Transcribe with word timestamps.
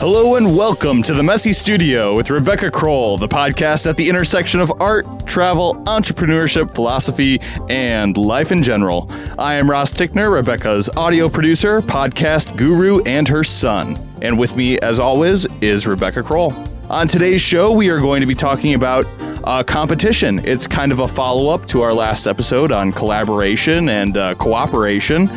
Hello 0.00 0.36
and 0.36 0.56
welcome 0.56 1.02
to 1.02 1.12
the 1.12 1.24
Messy 1.24 1.52
Studio 1.52 2.14
with 2.14 2.30
Rebecca 2.30 2.70
Crowell, 2.70 3.18
the 3.18 3.26
podcast 3.26 3.88
at 3.88 3.96
the 3.96 4.08
intersection 4.08 4.60
of 4.60 4.72
art, 4.80 5.04
travel, 5.26 5.74
entrepreneurship, 5.86 6.72
philosophy, 6.72 7.40
and 7.68 8.16
life 8.16 8.52
in 8.52 8.62
general. 8.62 9.10
I 9.40 9.54
am 9.54 9.68
Ross 9.68 9.92
Tickner, 9.92 10.32
Rebecca's 10.32 10.88
audio 10.90 11.28
producer, 11.28 11.82
podcast 11.82 12.56
guru, 12.56 13.02
and 13.06 13.26
her 13.26 13.42
son. 13.42 13.98
And 14.22 14.38
with 14.38 14.54
me, 14.54 14.78
as 14.78 15.00
always, 15.00 15.48
is 15.60 15.84
Rebecca 15.84 16.22
Crowell. 16.22 16.52
On 16.88 17.08
today's 17.08 17.40
show, 17.40 17.72
we 17.72 17.90
are 17.90 17.98
going 17.98 18.20
to 18.20 18.26
be 18.26 18.36
talking 18.36 18.74
about 18.74 19.04
uh, 19.42 19.64
competition. 19.64 20.40
It's 20.44 20.68
kind 20.68 20.92
of 20.92 21.00
a 21.00 21.08
follow 21.08 21.48
up 21.48 21.66
to 21.68 21.82
our 21.82 21.92
last 21.92 22.28
episode 22.28 22.70
on 22.70 22.92
collaboration 22.92 23.88
and 23.88 24.16
uh, 24.16 24.36
cooperation. 24.36 25.28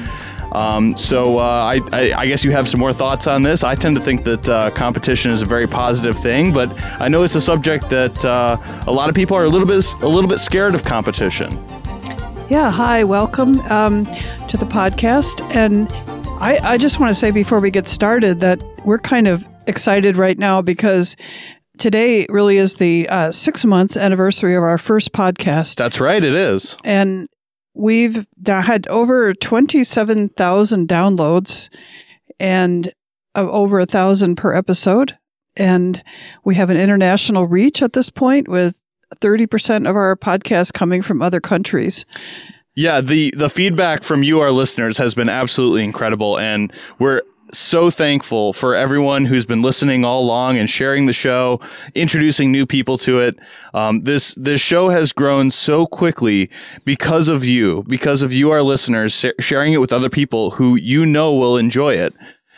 Um, 0.51 0.97
so 0.97 1.37
uh, 1.37 1.41
I, 1.41 1.79
I, 1.93 2.13
I, 2.13 2.25
guess 2.27 2.43
you 2.43 2.51
have 2.51 2.67
some 2.67 2.79
more 2.79 2.91
thoughts 2.91 3.25
on 3.25 3.41
this. 3.41 3.63
I 3.63 3.73
tend 3.75 3.95
to 3.95 4.01
think 4.01 4.25
that 4.25 4.49
uh, 4.49 4.69
competition 4.71 5.31
is 5.31 5.41
a 5.41 5.45
very 5.45 5.65
positive 5.65 6.17
thing, 6.17 6.51
but 6.51 6.69
I 6.99 7.07
know 7.07 7.23
it's 7.23 7.35
a 7.35 7.41
subject 7.41 7.89
that 7.89 8.25
uh, 8.25 8.57
a 8.85 8.91
lot 8.91 9.07
of 9.07 9.15
people 9.15 9.37
are 9.37 9.45
a 9.45 9.49
little 9.49 9.67
bit 9.67 9.85
a 10.01 10.07
little 10.07 10.29
bit 10.29 10.39
scared 10.39 10.75
of 10.75 10.83
competition. 10.83 11.51
Yeah. 12.49 12.69
Hi. 12.69 13.05
Welcome 13.05 13.61
um, 13.61 14.05
to 14.49 14.57
the 14.57 14.65
podcast, 14.65 15.41
and 15.55 15.87
I, 16.41 16.59
I 16.61 16.77
just 16.77 16.99
want 16.99 17.11
to 17.11 17.15
say 17.15 17.31
before 17.31 17.61
we 17.61 17.71
get 17.71 17.87
started 17.87 18.41
that 18.41 18.61
we're 18.83 18.99
kind 18.99 19.27
of 19.27 19.47
excited 19.67 20.17
right 20.17 20.37
now 20.37 20.61
because 20.61 21.15
today 21.77 22.25
really 22.29 22.57
is 22.57 22.75
the 22.75 23.07
uh, 23.09 23.31
six 23.31 23.63
month 23.63 23.95
anniversary 23.95 24.55
of 24.55 24.63
our 24.63 24.77
first 24.77 25.13
podcast. 25.13 25.75
That's 25.75 26.01
right, 26.01 26.21
it 26.21 26.33
is. 26.33 26.75
And 26.83 27.29
We've 27.73 28.27
had 28.45 28.87
over 28.87 29.33
27,000 29.33 30.87
downloads 30.87 31.69
and 32.39 32.91
uh, 33.35 33.49
over 33.49 33.79
a 33.79 33.85
thousand 33.85 34.35
per 34.35 34.53
episode. 34.53 35.17
And 35.55 36.03
we 36.43 36.55
have 36.55 36.69
an 36.69 36.77
international 36.77 37.47
reach 37.47 37.81
at 37.81 37.93
this 37.93 38.09
point 38.09 38.47
with 38.47 38.81
30% 39.17 39.89
of 39.89 39.95
our 39.95 40.15
podcast 40.15 40.73
coming 40.73 41.01
from 41.01 41.21
other 41.21 41.39
countries. 41.39 42.05
Yeah, 42.73 43.01
the 43.01 43.33
the 43.35 43.49
feedback 43.49 44.01
from 44.01 44.23
you, 44.23 44.39
our 44.39 44.51
listeners, 44.51 44.97
has 44.97 45.13
been 45.13 45.27
absolutely 45.27 45.83
incredible, 45.83 46.39
and 46.39 46.71
we're 46.99 47.21
so 47.53 47.89
thankful 47.89 48.53
for 48.53 48.75
everyone 48.75 49.25
who's 49.25 49.45
been 49.45 49.61
listening 49.61 50.03
all 50.05 50.21
along 50.21 50.57
and 50.57 50.69
sharing 50.69 51.05
the 51.05 51.13
show, 51.13 51.59
introducing 51.95 52.51
new 52.51 52.65
people 52.65 52.97
to 52.99 53.19
it. 53.19 53.37
Um, 53.73 54.03
this 54.03 54.33
this 54.35 54.61
show 54.61 54.89
has 54.89 55.11
grown 55.11 55.51
so 55.51 55.85
quickly 55.85 56.49
because 56.85 57.27
of 57.27 57.45
you, 57.45 57.83
because 57.87 58.21
of 58.21 58.33
you, 58.33 58.51
our 58.51 58.61
listeners, 58.61 59.25
sharing 59.39 59.73
it 59.73 59.77
with 59.77 59.93
other 59.93 60.09
people 60.09 60.51
who 60.51 60.75
you 60.75 61.05
know 61.05 61.33
will 61.33 61.57
enjoy 61.57 61.93
it. 61.93 62.13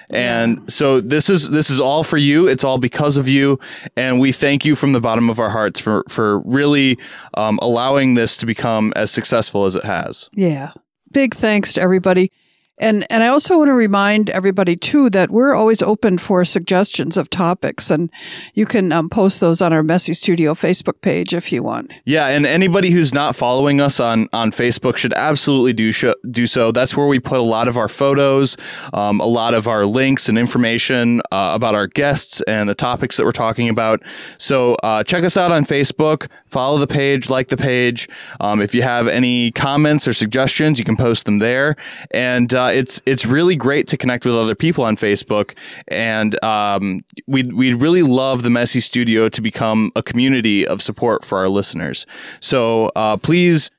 And 0.10 0.72
so 0.72 1.02
this 1.02 1.30
is 1.30 1.50
this 1.50 1.70
is 1.70 1.80
all 1.80 2.04
for 2.04 2.18
you. 2.18 2.48
It's 2.48 2.64
all 2.64 2.78
because 2.78 3.18
of 3.18 3.28
you, 3.28 3.60
and 3.98 4.20
we 4.20 4.32
thank 4.32 4.64
you 4.64 4.76
from 4.76 4.94
the 4.94 5.00
bottom 5.00 5.30
of 5.30 5.40
our 5.40 5.50
hearts 5.50 5.80
for 5.80 6.04
for 6.08 6.40
really 6.40 7.00
um, 7.34 7.58
allowing 7.62 8.14
this 8.14 8.38
to 8.38 8.46
become 8.46 8.94
as 8.96 9.12
successful 9.12 9.66
as 9.66 9.76
it 9.76 9.84
has. 9.84 10.30
Yeah, 10.34 10.72
big 11.12 11.34
thanks 11.34 11.74
to 11.74 11.82
everybody. 11.82 12.32
And 12.80 13.06
and 13.12 13.22
I 13.22 13.28
also 13.28 13.60
want 13.60 13.68
to 13.68 13.74
remind 13.74 14.32
everybody 14.32 14.76
too 14.76 15.10
that 15.12 15.30
we're 15.30 15.54
always 15.54 15.84
open 15.84 16.18
for 16.18 16.44
suggestions 16.44 17.18
of 17.18 17.30
topics, 17.30 17.92
and 17.92 18.10
you 18.56 18.66
can 18.66 18.92
um, 18.92 19.10
post 19.10 19.40
those 19.40 19.62
on 19.62 19.72
our 19.72 19.84
Messy 19.84 20.16
Studio 20.16 20.56
Facebook 20.56 21.00
page 21.02 21.36
if 21.36 21.52
you 21.52 21.62
want. 21.62 21.92
Yeah, 22.06 22.28
and 22.28 22.48
anybody 22.48 22.90
who's 22.90 23.14
not 23.14 23.36
following 23.36 23.80
us 23.80 24.00
on 24.00 24.28
on 24.34 24.52
Facebook 24.52 24.98
should 24.98 25.14
absolutely 25.14 25.74
do 25.74 25.92
sh- 25.92 26.06
do 26.32 26.48
so. 26.48 26.72
That's 26.72 26.98
where 26.98 27.06
we 27.06 27.20
put 27.20 27.38
a 27.38 27.44
lot 27.44 27.68
of 27.68 27.78
our 27.78 27.88
photos, 27.88 28.58
um, 28.92 29.20
a 29.20 29.26
lot 29.26 29.54
of 29.54 29.68
our 29.68 29.86
links 29.86 30.28
and 30.28 30.38
information 30.38 31.22
uh, 31.32 31.52
about 31.54 31.76
our 31.76 31.86
guests 31.86 32.42
and 32.42 32.68
the 32.68 32.76
topics 32.76 33.18
that 33.18 33.24
we're 33.24 33.34
talking 33.34 33.70
about. 33.70 34.02
So 34.40 34.76
uh, 34.84 35.04
check 35.04 35.24
us 35.24 35.38
out 35.38 35.52
on 35.52 35.66
Facebook. 35.66 36.28
Follow 36.48 36.80
the 36.80 36.88
page, 36.88 37.30
like 37.30 37.50
the 37.50 37.58
page. 37.58 38.10
Um, 38.40 38.62
if 38.62 38.74
you 38.74 38.82
have 38.82 39.08
any 39.08 39.52
comments 39.52 40.08
or 40.08 40.14
suggestions, 40.14 40.80
you 40.80 40.86
can 40.86 40.98
post 40.98 41.26
them 41.26 41.40
there. 41.40 41.76
And 42.12 42.54
uh, 42.54 42.63
uh, 42.64 42.72
it's 42.72 43.02
it's 43.06 43.26
really 43.26 43.56
great 43.56 43.88
to 43.88 43.98
connect 43.98 44.26
with 44.26 44.36
other 44.36 44.56
people 44.56 44.84
on 44.84 44.96
Facebook, 44.96 45.58
and 45.88 46.42
um, 46.44 47.02
we 47.28 47.44
we 47.44 47.74
really 47.74 48.04
love 48.04 48.44
the 48.44 48.50
Messy 48.50 48.80
Studio 48.80 49.30
to 49.30 49.42
become 49.42 49.92
a 49.96 50.04
community 50.04 50.66
of 50.66 50.82
support 50.82 51.26
for 51.26 51.40
our 51.40 51.50
listeners. 51.50 52.06
So 52.40 52.92
uh, 52.96 53.18
please. 53.18 53.70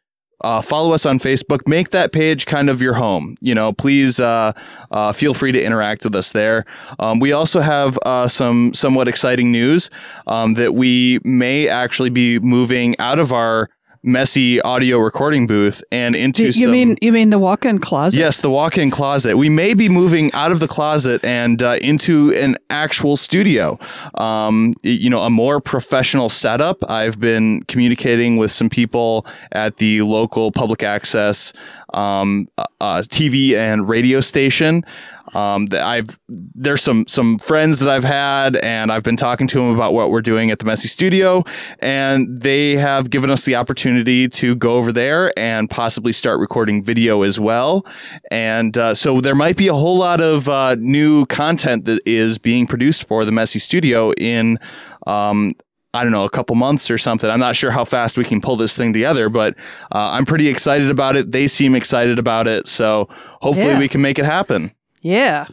Uh, 0.40 0.60
follow 0.60 0.92
us 0.92 1.06
on 1.06 1.18
Facebook. 1.18 1.66
Make 1.66 1.88
that 1.90 2.12
page 2.12 2.44
kind 2.44 2.68
of 2.68 2.82
your 2.82 2.92
home. 2.92 3.36
You 3.40 3.54
know, 3.54 3.72
please 3.72 4.20
uh, 4.20 4.52
uh, 4.90 5.12
feel 5.12 5.32
free 5.32 5.52
to 5.52 5.62
interact 5.62 6.04
with 6.04 6.14
us 6.14 6.32
there. 6.32 6.66
Um, 6.98 7.18
we 7.18 7.32
also 7.32 7.60
have 7.60 7.98
uh, 8.04 8.28
some 8.28 8.74
somewhat 8.74 9.08
exciting 9.08 9.52
news 9.52 9.88
um, 10.26 10.52
that 10.54 10.74
we 10.74 11.18
may 11.24 11.66
actually 11.66 12.10
be 12.10 12.40
moving 12.40 12.94
out 12.98 13.18
of 13.18 13.32
our 13.32 13.70
messy 14.04 14.60
audio 14.60 14.98
recording 14.98 15.46
booth 15.46 15.82
and 15.90 16.14
into 16.14 16.44
you 16.44 16.52
some, 16.52 16.70
mean 16.70 16.96
you 17.00 17.10
mean 17.10 17.30
the 17.30 17.38
walk-in 17.38 17.78
closet? 17.78 18.18
Yes 18.18 18.42
the 18.42 18.50
walk-in 18.50 18.90
closet. 18.90 19.36
We 19.36 19.48
may 19.48 19.72
be 19.72 19.88
moving 19.88 20.32
out 20.34 20.52
of 20.52 20.60
the 20.60 20.68
closet 20.68 21.24
and 21.24 21.62
uh, 21.62 21.78
into 21.80 22.32
an 22.34 22.56
actual 22.68 23.16
studio. 23.16 23.78
Um, 24.16 24.74
you 24.82 25.08
know 25.08 25.20
a 25.20 25.30
more 25.30 25.60
professional 25.60 26.28
setup. 26.28 26.88
I've 26.90 27.18
been 27.18 27.62
communicating 27.64 28.36
with 28.36 28.52
some 28.52 28.68
people 28.68 29.26
at 29.52 29.78
the 29.78 30.02
local 30.02 30.52
public 30.52 30.82
access 30.82 31.52
um, 31.94 32.48
uh, 32.58 32.64
uh 32.80 32.96
tv 32.98 33.54
and 33.54 33.88
radio 33.88 34.20
station 34.20 34.84
um, 35.32 35.68
I've 35.72 36.18
there's 36.28 36.82
some 36.82 37.06
some 37.08 37.38
friends 37.38 37.80
that 37.80 37.88
I've 37.88 38.04
had, 38.04 38.56
and 38.56 38.92
I've 38.92 39.02
been 39.02 39.16
talking 39.16 39.46
to 39.48 39.58
them 39.58 39.74
about 39.74 39.94
what 39.94 40.10
we're 40.10 40.22
doing 40.22 40.50
at 40.50 40.58
the 40.58 40.64
Messy 40.64 40.88
Studio, 40.88 41.44
and 41.78 42.40
they 42.42 42.72
have 42.72 43.10
given 43.10 43.30
us 43.30 43.44
the 43.44 43.56
opportunity 43.56 44.28
to 44.28 44.54
go 44.54 44.76
over 44.76 44.92
there 44.92 45.36
and 45.38 45.70
possibly 45.70 46.12
start 46.12 46.40
recording 46.40 46.84
video 46.84 47.22
as 47.22 47.40
well. 47.40 47.86
And 48.30 48.76
uh, 48.76 48.94
so 48.94 49.20
there 49.20 49.34
might 49.34 49.56
be 49.56 49.68
a 49.68 49.74
whole 49.74 49.98
lot 49.98 50.20
of 50.20 50.48
uh, 50.48 50.76
new 50.76 51.24
content 51.26 51.86
that 51.86 52.00
is 52.06 52.38
being 52.38 52.66
produced 52.66 53.04
for 53.04 53.24
the 53.24 53.32
Messy 53.32 53.58
Studio 53.58 54.12
in. 54.12 54.58
Um, 55.06 55.54
I 55.94 56.02
don't 56.02 56.12
know, 56.12 56.24
a 56.24 56.30
couple 56.30 56.56
months 56.56 56.90
or 56.90 56.98
something. 56.98 57.30
I'm 57.30 57.38
not 57.38 57.54
sure 57.54 57.70
how 57.70 57.84
fast 57.84 58.18
we 58.18 58.24
can 58.24 58.40
pull 58.40 58.56
this 58.56 58.76
thing 58.76 58.92
together, 58.92 59.28
but 59.28 59.56
uh, 59.92 60.10
I'm 60.10 60.26
pretty 60.26 60.48
excited 60.48 60.90
about 60.90 61.16
it. 61.16 61.30
They 61.30 61.46
seem 61.46 61.74
excited 61.74 62.18
about 62.18 62.48
it. 62.48 62.66
So 62.66 63.08
hopefully 63.40 63.68
yeah. 63.68 63.78
we 63.78 63.88
can 63.88 64.02
make 64.02 64.18
it 64.18 64.24
happen. 64.24 64.72
Yeah. 65.00 65.46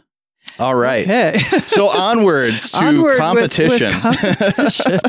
All 0.58 0.74
right. 0.74 1.04
Okay. 1.08 1.38
so 1.66 1.88
onwards 1.88 2.70
to 2.72 2.84
Onward 2.84 3.18
competition. 3.18 3.92
With, 3.92 4.04
with 4.04 4.82
competition. 4.82 5.00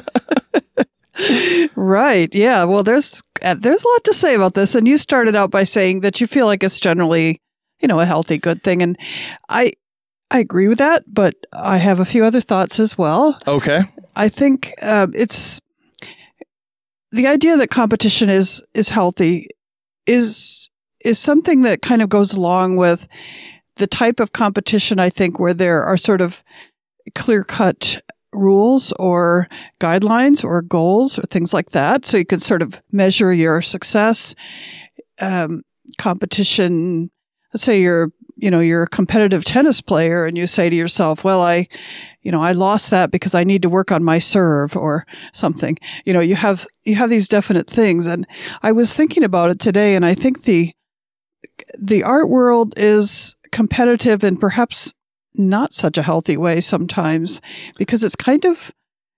right. 1.75 2.33
Yeah. 2.33 2.63
Well, 2.65 2.83
there's 2.83 3.21
uh, 3.41 3.55
there's 3.55 3.83
a 3.83 3.87
lot 3.87 4.03
to 4.05 4.13
say 4.13 4.35
about 4.35 4.53
this, 4.53 4.75
and 4.75 4.87
you 4.87 4.97
started 4.97 5.35
out 5.35 5.51
by 5.51 5.63
saying 5.63 6.01
that 6.01 6.21
you 6.21 6.27
feel 6.27 6.45
like 6.45 6.63
it's 6.63 6.79
generally, 6.79 7.41
you 7.79 7.87
know, 7.87 7.99
a 7.99 8.05
healthy, 8.05 8.37
good 8.37 8.63
thing, 8.63 8.81
and 8.81 8.97
I 9.49 9.73
I 10.31 10.39
agree 10.39 10.67
with 10.67 10.79
that, 10.79 11.03
but 11.07 11.35
I 11.53 11.77
have 11.77 11.99
a 11.99 12.05
few 12.05 12.23
other 12.23 12.41
thoughts 12.41 12.79
as 12.79 12.97
well. 12.97 13.39
Okay. 13.45 13.81
I 14.15 14.29
think 14.29 14.73
uh, 14.81 15.07
it's 15.13 15.59
the 17.11 17.27
idea 17.27 17.57
that 17.57 17.69
competition 17.69 18.29
is 18.29 18.63
is 18.73 18.89
healthy 18.89 19.47
is 20.05 20.69
is 21.03 21.19
something 21.19 21.61
that 21.61 21.81
kind 21.81 22.01
of 22.01 22.09
goes 22.09 22.33
along 22.33 22.77
with 22.77 23.07
the 23.75 23.87
type 23.87 24.19
of 24.19 24.33
competition, 24.33 24.99
I 24.99 25.09
think, 25.09 25.39
where 25.39 25.53
there 25.53 25.83
are 25.83 25.97
sort 25.97 26.21
of 26.21 26.43
clear 27.15 27.43
cut 27.43 28.01
rules 28.31 28.93
or 28.93 29.47
guidelines 29.79 30.43
or 30.43 30.61
goals 30.61 31.19
or 31.19 31.23
things 31.23 31.53
like 31.53 31.71
that. 31.71 32.05
So 32.05 32.17
you 32.17 32.25
can 32.25 32.39
sort 32.39 32.61
of 32.61 32.81
measure 32.91 33.33
your 33.33 33.61
success. 33.61 34.35
Um, 35.19 35.63
competition, 35.97 37.11
let's 37.53 37.63
say 37.63 37.81
you're, 37.81 38.11
you 38.35 38.49
know, 38.49 38.59
you're 38.59 38.83
a 38.83 38.89
competitive 38.89 39.43
tennis 39.43 39.81
player 39.81 40.25
and 40.25 40.37
you 40.37 40.47
say 40.47 40.69
to 40.69 40.75
yourself, 40.75 41.23
well, 41.23 41.41
I, 41.41 41.67
you 42.23 42.31
know, 42.31 42.41
I 42.41 42.53
lost 42.53 42.89
that 42.91 43.11
because 43.11 43.35
I 43.35 43.43
need 43.43 43.61
to 43.61 43.69
work 43.69 43.91
on 43.91 44.03
my 44.03 44.17
serve 44.19 44.75
or 44.75 45.05
something. 45.33 45.77
You 46.05 46.13
know, 46.13 46.21
you 46.21 46.35
have, 46.35 46.65
you 46.83 46.95
have 46.95 47.09
these 47.09 47.27
definite 47.27 47.69
things. 47.69 48.07
And 48.07 48.25
I 48.61 48.71
was 48.71 48.93
thinking 48.93 49.23
about 49.23 49.51
it 49.51 49.59
today 49.59 49.95
and 49.95 50.05
I 50.05 50.15
think 50.15 50.43
the, 50.43 50.73
the 51.77 52.03
art 52.03 52.29
world 52.29 52.73
is 52.77 53.35
competitive 53.51 54.23
and 54.23 54.39
perhaps 54.39 54.93
not 55.35 55.73
such 55.73 55.97
a 55.97 56.03
healthy 56.03 56.37
way 56.37 56.61
sometimes 56.61 57.41
because 57.77 58.03
it's 58.03 58.15
kind 58.15 58.45
of 58.45 58.71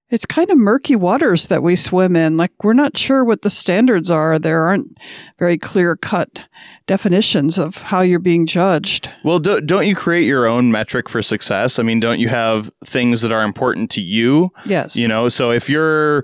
it's 0.09 0.25
kind 0.25 0.49
of 0.49 0.57
murky 0.57 0.95
waters 0.95 1.47
that 1.47 1.63
we 1.63 1.75
swim 1.75 2.15
in. 2.15 2.37
Like 2.37 2.51
we're 2.63 2.73
not 2.73 2.97
sure 2.97 3.23
what 3.23 3.41
the 3.41 3.49
standards 3.49 4.09
are. 4.09 4.37
There 4.37 4.65
aren't 4.65 4.97
very 5.39 5.57
clear 5.57 5.95
cut 5.95 6.47
definitions 6.85 7.57
of 7.57 7.77
how 7.77 8.01
you're 8.01 8.19
being 8.19 8.45
judged. 8.45 9.09
Well, 9.23 9.39
do, 9.39 9.59
don't 9.61 9.87
you 9.87 9.95
create 9.95 10.25
your 10.25 10.45
own 10.45 10.71
metric 10.71 11.09
for 11.09 11.21
success? 11.21 11.79
I 11.79 11.83
mean, 11.83 11.99
don't 11.99 12.19
you 12.19 12.29
have 12.29 12.71
things 12.85 13.21
that 13.21 13.31
are 13.31 13.43
important 13.43 13.89
to 13.91 14.01
you? 14.01 14.51
Yes. 14.65 14.95
You 14.95 15.07
know, 15.07 15.27
so 15.27 15.51
if 15.51 15.69
you're 15.69 16.23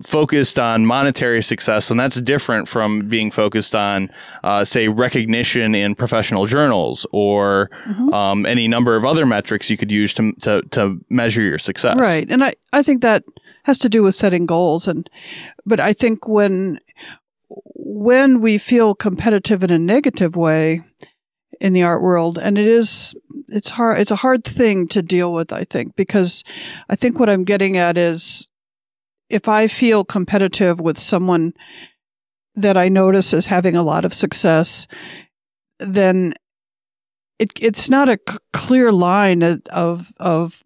focused 0.00 0.58
on 0.58 0.86
monetary 0.86 1.42
success, 1.42 1.90
and 1.90 1.98
that's 2.00 2.20
different 2.20 2.68
from 2.68 3.08
being 3.08 3.30
focused 3.30 3.74
on, 3.74 4.10
uh, 4.44 4.64
say, 4.64 4.88
recognition 4.88 5.74
in 5.74 5.94
professional 5.94 6.46
journals 6.46 7.06
or 7.12 7.68
Mhm. 7.86 8.12
um, 8.12 8.46
any 8.46 8.68
number 8.68 8.96
of 8.96 9.04
other 9.04 9.26
metrics 9.26 9.68
you 9.70 9.76
could 9.76 9.90
use 9.90 10.14
to 10.14 10.32
to, 10.40 10.62
to 10.70 10.98
measure 11.10 11.42
your 11.42 11.58
success. 11.58 11.96
Right. 11.98 12.30
And 12.30 12.42
I, 12.44 12.54
I 12.72 12.82
think 12.82 13.02
that 13.02 13.24
has 13.64 13.78
to 13.78 13.88
do 13.88 14.02
with 14.02 14.14
setting 14.14 14.46
goals. 14.46 14.88
And, 14.88 15.08
but 15.66 15.78
I 15.78 15.92
think 15.92 16.26
when, 16.26 16.80
when 17.74 18.40
we 18.40 18.58
feel 18.58 18.94
competitive 18.94 19.62
in 19.62 19.70
a 19.70 19.78
negative 19.78 20.36
way 20.36 20.80
in 21.60 21.72
the 21.72 21.82
art 21.82 22.02
world, 22.02 22.38
and 22.38 22.58
it 22.58 22.66
is, 22.66 23.14
it's 23.48 23.70
hard, 23.70 23.98
it's 24.00 24.10
a 24.10 24.16
hard 24.16 24.42
thing 24.44 24.88
to 24.88 25.02
deal 25.02 25.32
with, 25.32 25.52
I 25.52 25.64
think, 25.64 25.94
because 25.94 26.42
I 26.88 26.96
think 26.96 27.20
what 27.20 27.28
I'm 27.30 27.44
getting 27.44 27.76
at 27.76 27.96
is 27.96 28.48
if 29.32 29.48
I 29.48 29.66
feel 29.66 30.04
competitive 30.04 30.78
with 30.78 30.98
someone 30.98 31.52
that 32.54 32.76
I 32.76 32.88
notice 32.88 33.32
is 33.32 33.46
having 33.46 33.74
a 33.76 33.82
lot 33.82 34.04
of 34.04 34.12
success, 34.12 34.86
then 35.78 36.34
it, 37.38 37.50
it's 37.60 37.88
not 37.88 38.08
a 38.08 38.18
c- 38.28 38.36
clear 38.52 38.92
line 38.92 39.42
of, 39.70 40.12
of 40.18 40.62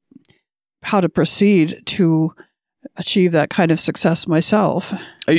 how 0.82 1.00
to 1.00 1.08
proceed 1.08 1.80
to 1.86 2.34
achieve 2.96 3.32
that 3.32 3.50
kind 3.50 3.70
of 3.70 3.78
success 3.80 4.26
myself. 4.26 4.92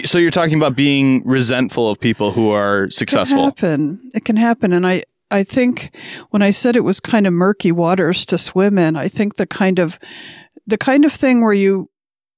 So 0.06 0.18
you're 0.20 0.32
talking 0.32 0.58
about 0.58 0.76
being 0.76 1.22
resentful 1.26 1.90
of 1.90 2.00
people 2.00 2.32
who 2.32 2.50
are 2.52 2.84
It 2.84 2.88
can 2.88 2.92
successful. 2.92 3.44
happen. 3.44 4.10
It 4.14 4.24
can 4.26 4.38
happen. 4.38 4.72
And 4.74 4.88
I, 4.88 5.04
I 5.32 5.44
think 5.44 5.96
when 6.30 6.42
I 6.42 6.52
said 6.52 6.76
it 6.76 6.82
was 6.86 7.00
kind 7.02 7.28
of 7.28 7.34
murky 7.34 7.72
waters 7.74 8.26
to 8.28 8.38
swim 8.38 8.78
in, 8.78 8.96
I 8.96 9.10
think 9.10 9.36
the 9.36 9.48
kind 9.48 9.80
of, 9.80 10.00
the 10.66 10.78
kind 10.78 11.04
of 11.06 11.12
thing 11.12 11.42
where 11.42 11.54
you, 11.54 11.90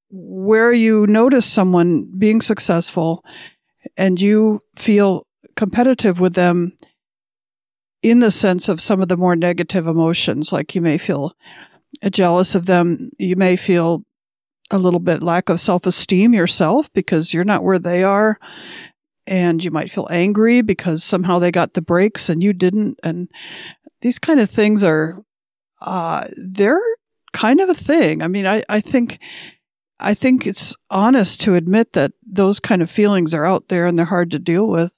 where 0.09 0.71
you 0.71 1.06
notice 1.07 1.45
someone 1.45 2.11
being 2.17 2.41
successful 2.41 3.23
and 3.95 4.19
you 4.19 4.61
feel 4.75 5.27
competitive 5.56 6.19
with 6.19 6.33
them 6.33 6.73
in 8.01 8.19
the 8.19 8.31
sense 8.31 8.69
of 8.69 8.81
some 8.81 9.01
of 9.01 9.07
the 9.07 9.17
more 9.17 9.35
negative 9.35 9.88
emotions, 9.88 10.53
like 10.53 10.73
you 10.73 10.81
may 10.81 10.97
feel 10.97 11.33
jealous 12.09 12.56
of 12.56 12.65
them. 12.65 13.11
You 13.17 13.35
may 13.35 13.56
feel 13.56 14.03
a 14.71 14.77
little 14.77 15.00
bit 15.00 15.23
lack 15.23 15.50
of 15.50 15.59
self 15.59 15.85
esteem 15.85 16.33
yourself 16.33 16.91
because 16.94 17.33
you're 17.33 17.44
not 17.44 17.63
where 17.63 17.79
they 17.79 18.03
are. 18.03 18.39
And 19.27 19.63
you 19.63 19.69
might 19.69 19.91
feel 19.91 20.07
angry 20.09 20.61
because 20.63 21.03
somehow 21.03 21.38
they 21.38 21.51
got 21.51 21.73
the 21.73 21.83
breaks 21.83 22.29
and 22.29 22.41
you 22.41 22.51
didn't. 22.51 23.00
And 23.03 23.29
these 24.01 24.17
kind 24.17 24.39
of 24.39 24.50
things 24.50 24.83
are, 24.83 25.23
uh, 25.81 26.27
they're 26.35 26.81
kind 27.31 27.59
of 27.59 27.69
a 27.69 27.75
thing. 27.75 28.23
I 28.23 28.27
mean, 28.27 28.47
I, 28.47 28.63
I 28.69 28.81
think, 28.81 29.19
I 30.00 30.13
think 30.13 30.48
it's 30.48 30.75
honest 30.90 31.42
to 31.42 31.56
admit 31.56 31.94
that 31.94 32.13
those 32.25 32.60
kind 32.60 32.81
of 32.81 32.90
feelings 32.90 33.34
are 33.34 33.46
out 33.46 33.68
there 33.68 33.86
and 33.86 33.98
they're 33.98 34.06
hard 34.06 34.31
to 34.31 34.40
deal 34.40 34.68
with. 34.68 34.94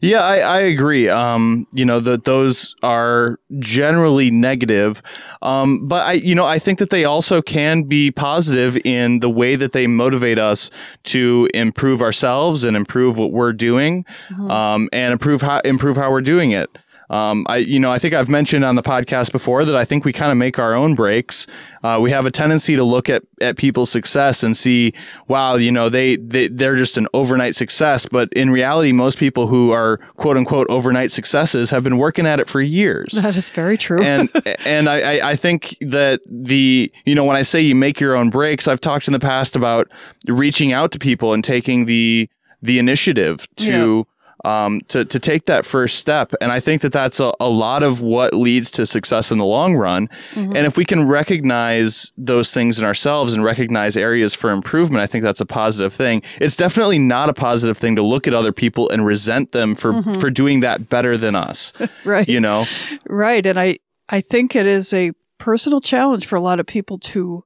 Yeah, 0.00 0.20
I, 0.20 0.36
I 0.38 0.58
agree. 0.60 1.08
Um, 1.08 1.66
you 1.72 1.84
know 1.84 2.00
that 2.00 2.24
those 2.24 2.74
are 2.82 3.38
generally 3.58 4.30
negative, 4.30 5.02
um, 5.40 5.88
but 5.88 6.02
I, 6.02 6.12
you 6.12 6.34
know, 6.34 6.44
I 6.46 6.58
think 6.58 6.78
that 6.80 6.90
they 6.90 7.04
also 7.04 7.40
can 7.40 7.84
be 7.84 8.10
positive 8.10 8.76
in 8.84 9.20
the 9.20 9.30
way 9.30 9.56
that 9.56 9.72
they 9.72 9.86
motivate 9.86 10.38
us 10.38 10.70
to 11.04 11.48
improve 11.54 12.02
ourselves 12.02 12.64
and 12.64 12.76
improve 12.76 13.16
what 13.16 13.32
we're 13.32 13.54
doing, 13.54 14.04
um, 14.50 14.88
and 14.92 15.12
improve 15.12 15.42
how 15.42 15.60
improve 15.60 15.96
how 15.96 16.10
we're 16.10 16.20
doing 16.20 16.50
it. 16.50 16.76
Um, 17.10 17.44
I, 17.48 17.56
you 17.56 17.80
know, 17.80 17.90
I 17.90 17.98
think 17.98 18.14
I've 18.14 18.28
mentioned 18.28 18.64
on 18.64 18.76
the 18.76 18.82
podcast 18.84 19.32
before 19.32 19.64
that 19.64 19.74
I 19.74 19.84
think 19.84 20.04
we 20.04 20.12
kind 20.12 20.30
of 20.30 20.38
make 20.38 20.58
our 20.60 20.74
own 20.74 20.94
breaks. 20.94 21.46
Uh, 21.82 21.98
we 22.00 22.12
have 22.12 22.24
a 22.24 22.30
tendency 22.30 22.76
to 22.76 22.84
look 22.84 23.10
at, 23.10 23.24
at 23.40 23.56
people's 23.56 23.90
success 23.90 24.44
and 24.44 24.56
see, 24.56 24.94
wow, 25.26 25.56
you 25.56 25.72
know, 25.72 25.88
they, 25.88 26.16
they, 26.16 26.46
they're 26.46 26.76
just 26.76 26.96
an 26.96 27.08
overnight 27.12 27.56
success. 27.56 28.06
But 28.06 28.32
in 28.34 28.50
reality, 28.50 28.92
most 28.92 29.18
people 29.18 29.48
who 29.48 29.72
are 29.72 29.96
quote 30.16 30.36
unquote 30.36 30.68
overnight 30.70 31.10
successes 31.10 31.70
have 31.70 31.82
been 31.82 31.98
working 31.98 32.26
at 32.26 32.38
it 32.38 32.48
for 32.48 32.60
years. 32.60 33.12
That 33.14 33.34
is 33.34 33.50
very 33.50 33.76
true. 33.76 34.00
and 34.02 34.30
and 34.64 34.88
I, 34.88 35.16
I- 35.18 35.30
I 35.30 35.36
think 35.36 35.76
that 35.80 36.20
the 36.26 36.92
you 37.04 37.14
know 37.16 37.24
when 37.24 37.36
I 37.36 37.42
say 37.42 37.60
you 37.60 37.74
make 37.74 37.98
your 37.98 38.14
own 38.14 38.30
breaks, 38.30 38.68
I've 38.68 38.80
talked 38.80 39.08
in 39.08 39.12
the 39.12 39.18
past 39.20 39.56
about 39.56 39.90
reaching 40.26 40.72
out 40.72 40.92
to 40.92 40.98
people 41.00 41.32
and 41.32 41.42
taking 41.42 41.86
the 41.86 42.28
the 42.62 42.78
initiative 42.78 43.46
to 43.56 44.06
um 44.44 44.80
to 44.88 45.04
to 45.04 45.18
take 45.18 45.46
that 45.46 45.64
first 45.66 45.96
step, 45.98 46.32
and 46.40 46.50
I 46.52 46.60
think 46.60 46.82
that 46.82 46.92
that's 46.92 47.20
a, 47.20 47.32
a 47.40 47.48
lot 47.48 47.82
of 47.82 48.00
what 48.00 48.32
leads 48.34 48.70
to 48.72 48.86
success 48.86 49.30
in 49.30 49.38
the 49.38 49.44
long 49.44 49.74
run. 49.76 50.08
Mhm. 50.34 50.56
And 50.56 50.66
if 50.66 50.76
we 50.76 50.84
can 50.84 51.06
recognize 51.06 52.12
those 52.16 52.52
things 52.54 52.78
in 52.78 52.84
ourselves 52.84 53.34
and 53.34 53.44
recognize 53.44 53.96
areas 53.96 54.34
for 54.34 54.50
improvement, 54.50 55.02
I 55.02 55.06
think 55.06 55.24
that's 55.24 55.40
a 55.40 55.46
positive 55.46 55.92
thing. 55.92 56.22
It's 56.40 56.56
definitely 56.56 56.98
not 56.98 57.28
a 57.28 57.34
positive 57.34 57.76
thing 57.76 57.96
to 57.96 58.02
look 58.02 58.26
at 58.28 58.34
other 58.34 58.52
people 58.52 58.88
and 58.90 59.04
resent 59.04 59.52
them 59.52 59.74
for 59.74 59.92
Mhm. 59.92 60.20
for 60.20 60.30
doing 60.30 60.60
that 60.60 60.88
better 60.88 61.16
than 61.16 61.34
us. 61.34 61.72
right. 62.04 62.28
You 62.28 62.40
know. 62.40 62.64
Right. 63.08 63.44
And 63.44 63.58
I, 63.58 63.78
I 64.08 64.20
think 64.20 64.54
it 64.56 64.66
is 64.66 64.92
a 64.92 65.12
personal 65.38 65.80
challenge 65.80 66.26
for 66.26 66.36
a 66.36 66.40
lot 66.40 66.60
of 66.60 66.66
people 66.66 66.98
to, 66.98 67.44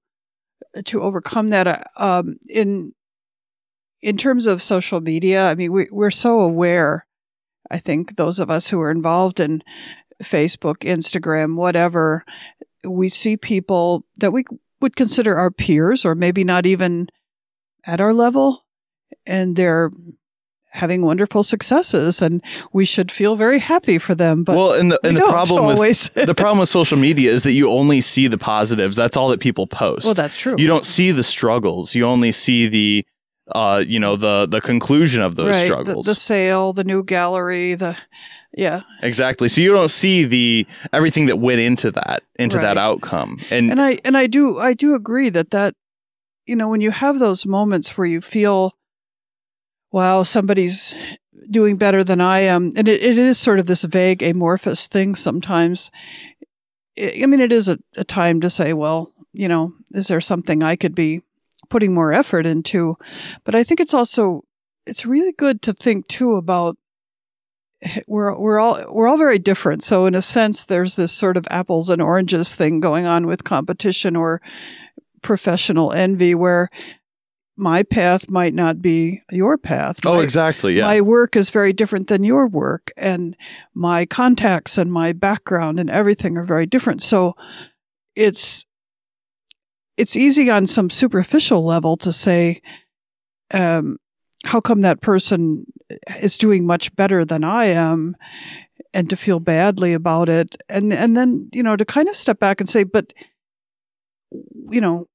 to 0.85 1.03
overcome 1.03 1.49
that. 1.49 1.67
Uh, 1.67 1.79
Um, 1.97 2.37
in, 2.49 2.93
in 4.05 4.19
terms 4.19 4.47
of 4.47 4.61
social 4.61 5.01
media, 5.01 5.49
I 5.49 5.55
mean, 5.55 5.73
we, 5.73 5.89
we're 5.91 6.11
so 6.11 6.41
aware. 6.43 7.07
I 7.71 7.79
think 7.79 8.17
those 8.17 8.39
of 8.39 8.51
us 8.51 8.69
who 8.69 8.79
are 8.83 8.91
involved 8.91 9.41
in 9.41 9.63
Facebook, 10.23 10.81
Instagram, 10.81 11.57
whatever, 11.57 12.27
we 12.87 13.09
see 13.09 13.39
people 13.39 14.05
that 14.19 14.31
we 14.31 14.45
would 14.83 14.95
consider 14.95 15.37
our 15.37 15.51
peers 15.51 16.05
or 16.05 16.15
maybe 16.15 16.45
not 16.45 16.67
even 16.67 17.09
at 17.87 17.99
our 17.99 18.13
level 18.13 18.67
and 19.27 19.57
they're 19.57 19.91
having 20.73 21.03
wonderful 21.03 21.43
successes 21.43 22.21
and 22.21 22.43
we 22.75 22.85
should 22.85 23.11
feel 23.11 23.37
very 23.37 23.61
happy 23.61 23.97
for 23.97 24.15
them. 24.15 24.45
But 24.45 24.57
well, 24.57 24.73
and 24.73 24.93
the, 24.93 25.01
we 25.03 25.13
the 25.13 25.21
problem 25.21 25.79
with 25.79 26.13
the 26.13 26.35
problem 26.35 26.59
with 26.59 26.69
social 26.69 26.99
media 26.99 27.33
is 27.33 27.43
that 27.45 27.53
you 27.53 27.71
only 27.71 28.03
see 28.03 28.27
the 28.27 28.37
positives. 28.37 28.97
That's 28.97 29.17
all 29.17 29.31
that 29.31 29.41
people 29.41 29.67
post. 29.67 30.05
well, 30.05 30.15
that's 30.15 30.37
true. 30.37 30.57
you 30.59 30.67
don't 30.67 30.85
see 30.85 31.11
the 31.11 31.23
struggles. 31.23 31.95
You 31.95 32.05
only 32.05 32.33
see 32.33 32.69
the, 32.69 33.07
uh, 33.49 33.85
you 33.87 33.99
know, 33.99 34.17
the 34.17 34.47
the 34.47 34.61
conclusion 34.61 35.23
of 35.23 35.37
those 35.37 35.51
right. 35.51 35.67
Struggles. 35.67 36.07
the 36.07 36.15
sale, 36.15 36.73
the 36.73 36.85
new 36.85 37.03
gallery, 37.05 37.75
the 37.75 37.97
yeah. 38.57 38.83
exactly. 39.03 39.49
So 39.49 39.61
you 39.61 39.73
don't 39.73 39.91
see 39.91 40.25
the 40.25 40.67
everything 40.93 41.27
that 41.27 41.39
went 41.39 41.61
into 41.61 41.91
that 41.93 42.23
into 42.37 42.59
that 42.59 42.79
outcome. 42.79 43.39
And, 43.51 43.71
And 43.71 43.83
I 43.83 43.99
and 44.05 44.17
I 44.17 44.27
do 44.27 44.59
I 44.59 44.75
do 44.75 44.95
agree 44.95 45.29
that 45.31 45.51
that 45.51 45.75
you 46.47 46.57
know 46.57 46.69
when 46.69 46.81
you 46.81 46.91
have 46.91 47.19
those 47.19 47.47
moments 47.47 47.97
where 47.97 48.07
you 48.07 48.21
feel 48.21 48.77
wow 49.93 50.23
somebody's 50.23 50.95
doing 51.51 51.77
better 51.77 52.03
than 52.03 52.21
I 52.21 52.41
am 52.41 52.73
and 52.77 52.89
it, 52.89 53.03
it 53.03 53.19
is 53.19 53.39
sort 53.39 53.59
of 53.59 53.67
this 53.67 53.85
vague 53.85 54.23
amorphous 54.23 54.87
thing 54.87 55.15
sometimes 55.15 55.91
I 56.99 57.21
I 57.23 57.27
mean 57.27 57.41
it 57.41 57.53
is 57.53 57.69
a, 57.69 57.79
a 57.97 58.05
time 58.05 58.41
to 58.41 58.51
say 58.51 58.73
well 58.73 59.13
you 59.33 59.49
know 59.49 59.75
is 59.93 60.09
there 60.09 60.21
something 60.21 60.63
I 60.63 60.77
could 60.77 60.95
be 60.95 61.23
putting 61.69 61.95
more 61.95 62.13
effort 62.13 62.47
into 62.47 62.97
but 63.45 63.55
I 63.55 63.65
think 63.65 63.81
it's 63.81 63.95
also 63.95 64.43
it's 64.87 65.07
really 65.07 65.33
good 65.33 65.63
to 65.63 65.73
think 65.73 66.09
too 66.09 66.35
about 66.35 66.77
eh, 67.83 68.01
we're 68.07 68.37
we're 68.39 68.59
all 68.59 68.85
we're 68.93 69.09
all 69.09 69.17
very 69.17 69.39
different. 69.39 69.83
So 69.83 70.07
in 70.07 70.15
a 70.15 70.23
sense, 70.23 70.65
there's 70.65 70.97
this 70.97 71.13
sort 71.13 71.37
of 71.37 71.47
apples 71.51 71.89
and 71.89 72.03
oranges 72.03 72.55
thing 72.55 72.81
going 72.81 73.07
on 73.07 73.27
with 73.27 73.45
competition 73.45 74.17
or 74.17 74.41
professional 75.23 75.93
envy, 75.93 76.35
where 76.35 76.69
my 77.57 77.83
path 77.83 78.29
might 78.29 78.53
not 78.53 78.83
be 78.83 79.23
your 79.31 79.57
path. 79.57 80.01
oh, 80.05 80.17
My- 80.17 80.23
exactly. 80.23 80.75
Yeah. 80.75 80.87
My 80.87 81.01
work 81.01 81.37
is 81.37 81.51
very 81.51 81.73
different 81.73 82.09
than 82.09 82.25
your 82.25 82.47
work, 82.47 82.91
and 82.97 83.37
my 83.73 84.07
contacts 84.07 84.77
and 84.77 84.93
my 84.93 85.13
background 85.13 85.81
and 85.81 85.89
everything 85.89 86.37
are 86.37 86.45
very 86.45 86.67
different. 86.67 87.03
So 87.03 87.35
it's 88.15 88.64
it's 89.97 90.17
easy 90.17 90.51
on 90.51 90.67
some 90.67 90.91
superficial 90.91 91.65
level 91.65 91.97
to 91.99 92.13
say, 92.13 92.63
um, 93.53 93.99
how 94.45 94.61
come 94.61 94.83
that 94.83 95.01
person 95.01 95.65
is 96.21 96.37
doing 96.37 96.67
much 96.67 96.95
better 96.97 97.25
than 97.25 97.45
I 97.45 97.67
am, 97.67 98.17
and 98.93 99.09
to 99.11 99.17
feel 99.17 99.41
badly 99.41 99.93
about 99.93 100.29
it, 100.29 100.57
and 100.69 100.93
and 100.93 101.17
then 101.17 101.49
you 101.53 101.63
know 101.63 101.77
to 101.77 101.85
kind 101.85 102.09
of 102.09 102.17
step 102.17 102.39
back 102.39 102.61
and 102.61 102.69
say, 102.69 102.85
but 102.85 103.13
you 104.71 104.81
know, 104.81 105.09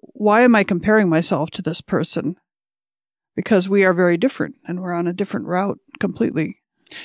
why 0.00 0.42
am 0.42 0.54
I 0.54 0.64
comparing 0.64 1.08
myself 1.08 1.50
to 1.52 1.62
this 1.62 1.80
person? 1.80 2.36
Because 3.34 3.68
we 3.68 3.84
are 3.84 3.92
very 3.92 4.16
different 4.16 4.56
and 4.66 4.80
we're 4.80 4.94
on 4.94 5.06
a 5.06 5.12
different 5.12 5.46
route 5.46 5.78
completely. 6.00 6.58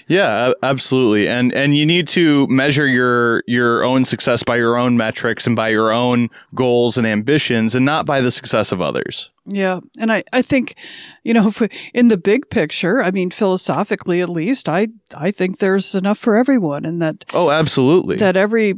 Yeah, 0.08 0.54
absolutely. 0.62 1.28
And 1.28 1.54
and 1.54 1.76
you 1.76 1.86
need 1.86 2.08
to 2.10 2.46
measure 2.48 2.88
your 2.88 3.44
your 3.48 3.84
own 3.84 4.06
success 4.06 4.44
by 4.44 4.58
your 4.58 4.78
own 4.78 4.96
metrics 4.98 5.48
and 5.48 5.56
by 5.56 5.70
your 5.70 5.92
own 5.92 6.30
goals 6.54 6.98
and 6.98 7.08
ambitions 7.08 7.74
and 7.76 7.86
not 7.86 8.06
by 8.06 8.22
the 8.22 8.32
success 8.32 8.72
of 8.72 8.82
others. 8.82 9.32
Yeah. 9.46 9.80
And 10.00 10.12
I, 10.12 10.24
I 10.32 10.44
think, 10.44 10.76
you 11.24 11.34
know, 11.34 11.48
if 11.48 11.60
we, 11.62 11.70
in 11.96 12.10
the 12.10 12.18
big 12.18 12.50
picture, 12.52 13.02
I 13.02 13.10
mean, 13.10 13.32
philosophically 13.32 14.22
at 14.22 14.30
least, 14.30 14.70
I, 14.70 14.90
I 15.18 15.32
think 15.32 15.58
there's 15.58 15.96
enough 15.96 16.20
for 16.20 16.36
everyone 16.36 16.86
and 16.86 17.02
that, 17.02 17.26
Oh, 17.34 17.50
absolutely. 17.50 18.18
that 18.18 18.38
every, 18.38 18.76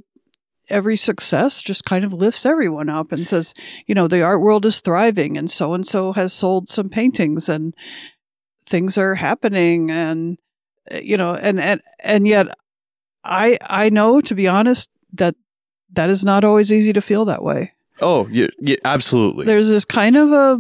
every 0.70 0.96
success 0.96 1.62
just 1.64 1.84
kind 1.84 2.06
of 2.06 2.14
lifts 2.14 2.46
everyone 2.46 2.88
up 2.88 3.12
and 3.12 3.28
says, 3.28 3.54
you 3.88 3.94
know, 3.94 4.08
the 4.08 4.22
art 4.24 4.40
world 4.40 4.66
is 4.66 4.80
thriving 4.80 5.38
and 5.38 5.52
so 5.52 5.74
and 5.74 5.86
so 5.86 6.14
has 6.14 6.32
sold 6.32 6.70
some 6.70 6.88
paintings 6.88 7.50
and 7.50 7.76
things 8.66 8.98
are 8.98 9.16
happening 9.16 9.92
and 9.92 10.38
you 11.02 11.18
know, 11.18 11.36
and 11.36 11.60
and 11.60 11.82
and 12.04 12.28
yet 12.28 12.48
I 13.24 13.58
I 13.62 13.90
know 13.90 14.22
to 14.22 14.36
be 14.36 14.48
honest 14.48 14.90
that 15.14 15.36
that 15.92 16.10
is 16.10 16.24
not 16.26 16.44
always 16.44 16.72
easy 16.72 16.94
to 16.94 17.02
feel 17.02 17.26
that 17.26 17.44
way. 17.44 17.72
Oh, 18.02 18.28
yeah, 18.32 18.48
yeah 18.60 18.78
absolutely. 18.86 19.46
There's 19.46 19.70
this 19.70 19.86
kind 19.86 20.18
of 20.18 20.32
a 20.32 20.60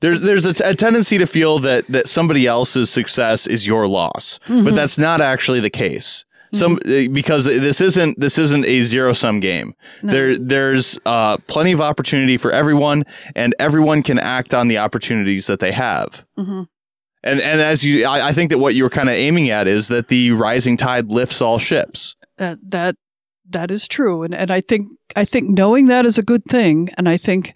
there's 0.00 0.20
there's 0.20 0.46
a, 0.46 0.54
t- 0.54 0.64
a 0.64 0.74
tendency 0.74 1.18
to 1.18 1.26
feel 1.26 1.58
that 1.60 1.84
that 1.88 2.08
somebody 2.08 2.46
else's 2.46 2.88
success 2.90 3.46
is 3.46 3.66
your 3.66 3.86
loss, 3.86 4.38
Mm-hmm. 4.48 4.64
but 4.64 4.74
that's 4.74 4.96
not 4.96 5.20
actually 5.20 5.60
the 5.60 5.70
case. 5.70 6.24
Some 6.52 6.80
uh, 6.84 7.06
because 7.12 7.44
this 7.44 7.80
isn't 7.80 8.18
this 8.18 8.36
isn't 8.38 8.64
a 8.66 8.82
zero 8.82 9.12
sum 9.12 9.38
game. 9.40 9.74
No. 10.02 10.12
There 10.12 10.38
there's 10.38 10.98
uh, 11.06 11.36
plenty 11.46 11.70
of 11.72 11.80
opportunity 11.80 12.36
for 12.38 12.50
everyone, 12.50 13.04
and 13.36 13.54
everyone 13.60 14.02
can 14.02 14.18
act 14.18 14.52
on 14.54 14.66
the 14.68 14.78
opportunities 14.78 15.46
that 15.46 15.60
they 15.60 15.70
have. 15.72 16.24
Mhm. 16.38 16.66
And 17.22 17.40
and 17.40 17.60
as 17.60 17.84
you, 17.84 18.06
I, 18.06 18.28
I 18.28 18.32
think 18.32 18.50
that 18.50 18.58
what 18.58 18.74
you 18.74 18.82
were 18.82 18.90
kind 18.90 19.08
of 19.08 19.14
aiming 19.14 19.50
at 19.50 19.66
is 19.66 19.88
that 19.88 20.08
the 20.08 20.30
rising 20.32 20.76
tide 20.76 21.10
lifts 21.10 21.40
all 21.40 21.58
ships. 21.58 22.16
that 22.38 22.58
that 22.70 22.96
that 23.48 23.70
is 23.70 23.86
true 23.88 24.22
and 24.22 24.32
and 24.34 24.50
I 24.50 24.60
think 24.60 24.88
I 25.16 25.24
think 25.24 25.50
knowing 25.58 25.86
that 25.86 26.06
is 26.06 26.18
a 26.18 26.22
good 26.22 26.44
thing 26.44 26.88
and 26.96 27.08
I 27.08 27.16
think 27.16 27.52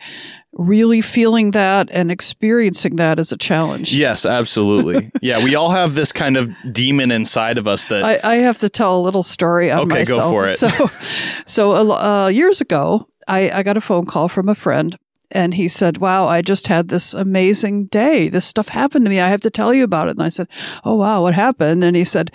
really 0.52 1.00
feeling 1.00 1.52
that 1.52 1.88
and 1.90 2.10
experiencing 2.10 2.96
that 2.96 3.18
is 3.18 3.32
a 3.32 3.36
challenge. 3.36 3.92
Yes, 3.94 4.24
absolutely. 4.26 5.10
yeah, 5.22 5.42
we 5.42 5.54
all 5.54 5.70
have 5.70 5.94
this 5.94 6.12
kind 6.12 6.36
of 6.36 6.50
demon 6.72 7.10
inside 7.10 7.58
of 7.58 7.66
us 7.66 7.86
that 7.86 8.04
I, 8.04 8.20
I 8.22 8.34
have 8.36 8.58
to 8.60 8.68
tell 8.68 8.98
a 8.98 9.02
little 9.02 9.22
story 9.22 9.70
on 9.70 9.80
Okay, 9.90 10.04
go 10.04 10.16
myself. 10.16 10.30
for 10.30 10.46
it. 10.46 10.56
So, 10.58 10.90
so 11.46 11.92
uh, 11.92 12.28
years 12.28 12.60
ago, 12.60 13.08
I, 13.26 13.50
I 13.50 13.62
got 13.62 13.76
a 13.76 13.80
phone 13.80 14.06
call 14.06 14.28
from 14.28 14.48
a 14.48 14.54
friend, 14.54 14.96
and 15.30 15.54
he 15.54 15.68
said, 15.68 15.98
"Wow, 15.98 16.26
I 16.28 16.42
just 16.42 16.66
had 16.66 16.88
this 16.88 17.14
amazing 17.14 17.86
day. 17.86 18.28
This 18.28 18.46
stuff 18.46 18.68
happened 18.68 19.04
to 19.06 19.10
me. 19.10 19.20
I 19.20 19.28
have 19.28 19.40
to 19.42 19.50
tell 19.50 19.74
you 19.74 19.84
about 19.84 20.08
it." 20.08 20.16
And 20.16 20.22
I 20.22 20.28
said, 20.28 20.48
"Oh 20.84 20.94
wow, 20.94 21.22
what 21.22 21.34
happened?" 21.34 21.84
And 21.84 21.96
he 21.96 22.04
said, 22.04 22.30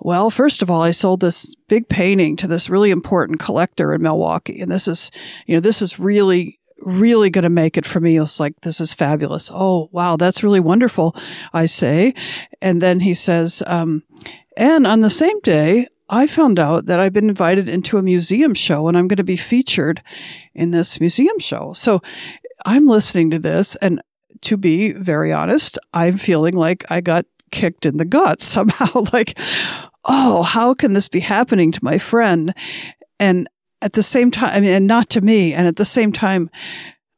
"Well, 0.00 0.30
first 0.30 0.62
of 0.62 0.70
all, 0.70 0.82
I 0.82 0.90
sold 0.90 1.20
this 1.20 1.54
big 1.68 1.88
painting 1.88 2.36
to 2.36 2.46
this 2.46 2.70
really 2.70 2.90
important 2.90 3.40
collector 3.40 3.94
in 3.94 4.02
Milwaukee, 4.02 4.60
and 4.60 4.70
this 4.70 4.88
is, 4.88 5.10
you 5.46 5.54
know, 5.56 5.60
this 5.60 5.82
is 5.82 5.98
really." 5.98 6.58
Really 6.82 7.30
going 7.30 7.42
to 7.42 7.48
make 7.48 7.78
it 7.78 7.86
for 7.86 8.00
me. 8.00 8.18
It's 8.20 8.38
like, 8.38 8.60
this 8.60 8.82
is 8.82 8.92
fabulous. 8.92 9.50
Oh, 9.52 9.88
wow. 9.92 10.18
That's 10.18 10.44
really 10.44 10.60
wonderful. 10.60 11.16
I 11.54 11.64
say. 11.64 12.12
And 12.60 12.82
then 12.82 13.00
he 13.00 13.14
says, 13.14 13.62
um, 13.66 14.02
and 14.58 14.86
on 14.86 15.00
the 15.00 15.08
same 15.08 15.40
day, 15.40 15.86
I 16.08 16.26
found 16.26 16.58
out 16.58 16.86
that 16.86 17.00
I've 17.00 17.12
been 17.12 17.28
invited 17.28 17.68
into 17.68 17.98
a 17.98 18.02
museum 18.02 18.54
show 18.54 18.88
and 18.88 18.96
I'm 18.96 19.08
going 19.08 19.16
to 19.16 19.24
be 19.24 19.36
featured 19.36 20.02
in 20.54 20.70
this 20.70 21.00
museum 21.00 21.38
show. 21.38 21.72
So 21.72 22.00
I'm 22.64 22.86
listening 22.86 23.30
to 23.30 23.38
this 23.38 23.76
and 23.76 24.00
to 24.42 24.56
be 24.56 24.92
very 24.92 25.32
honest, 25.32 25.78
I'm 25.92 26.16
feeling 26.16 26.54
like 26.54 26.84
I 26.90 27.00
got 27.00 27.26
kicked 27.50 27.86
in 27.86 27.96
the 27.96 28.04
gut 28.04 28.42
somehow. 28.42 29.04
like, 29.12 29.38
oh, 30.04 30.42
how 30.42 30.74
can 30.74 30.92
this 30.92 31.08
be 31.08 31.20
happening 31.20 31.72
to 31.72 31.84
my 31.84 31.98
friend? 31.98 32.54
And 33.18 33.48
at 33.82 33.94
the 33.94 34.02
same 34.02 34.30
time, 34.30 34.64
and 34.64 34.86
not 34.86 35.10
to 35.10 35.20
me. 35.20 35.52
And 35.52 35.66
at 35.66 35.76
the 35.76 35.84
same 35.84 36.12
time, 36.12 36.50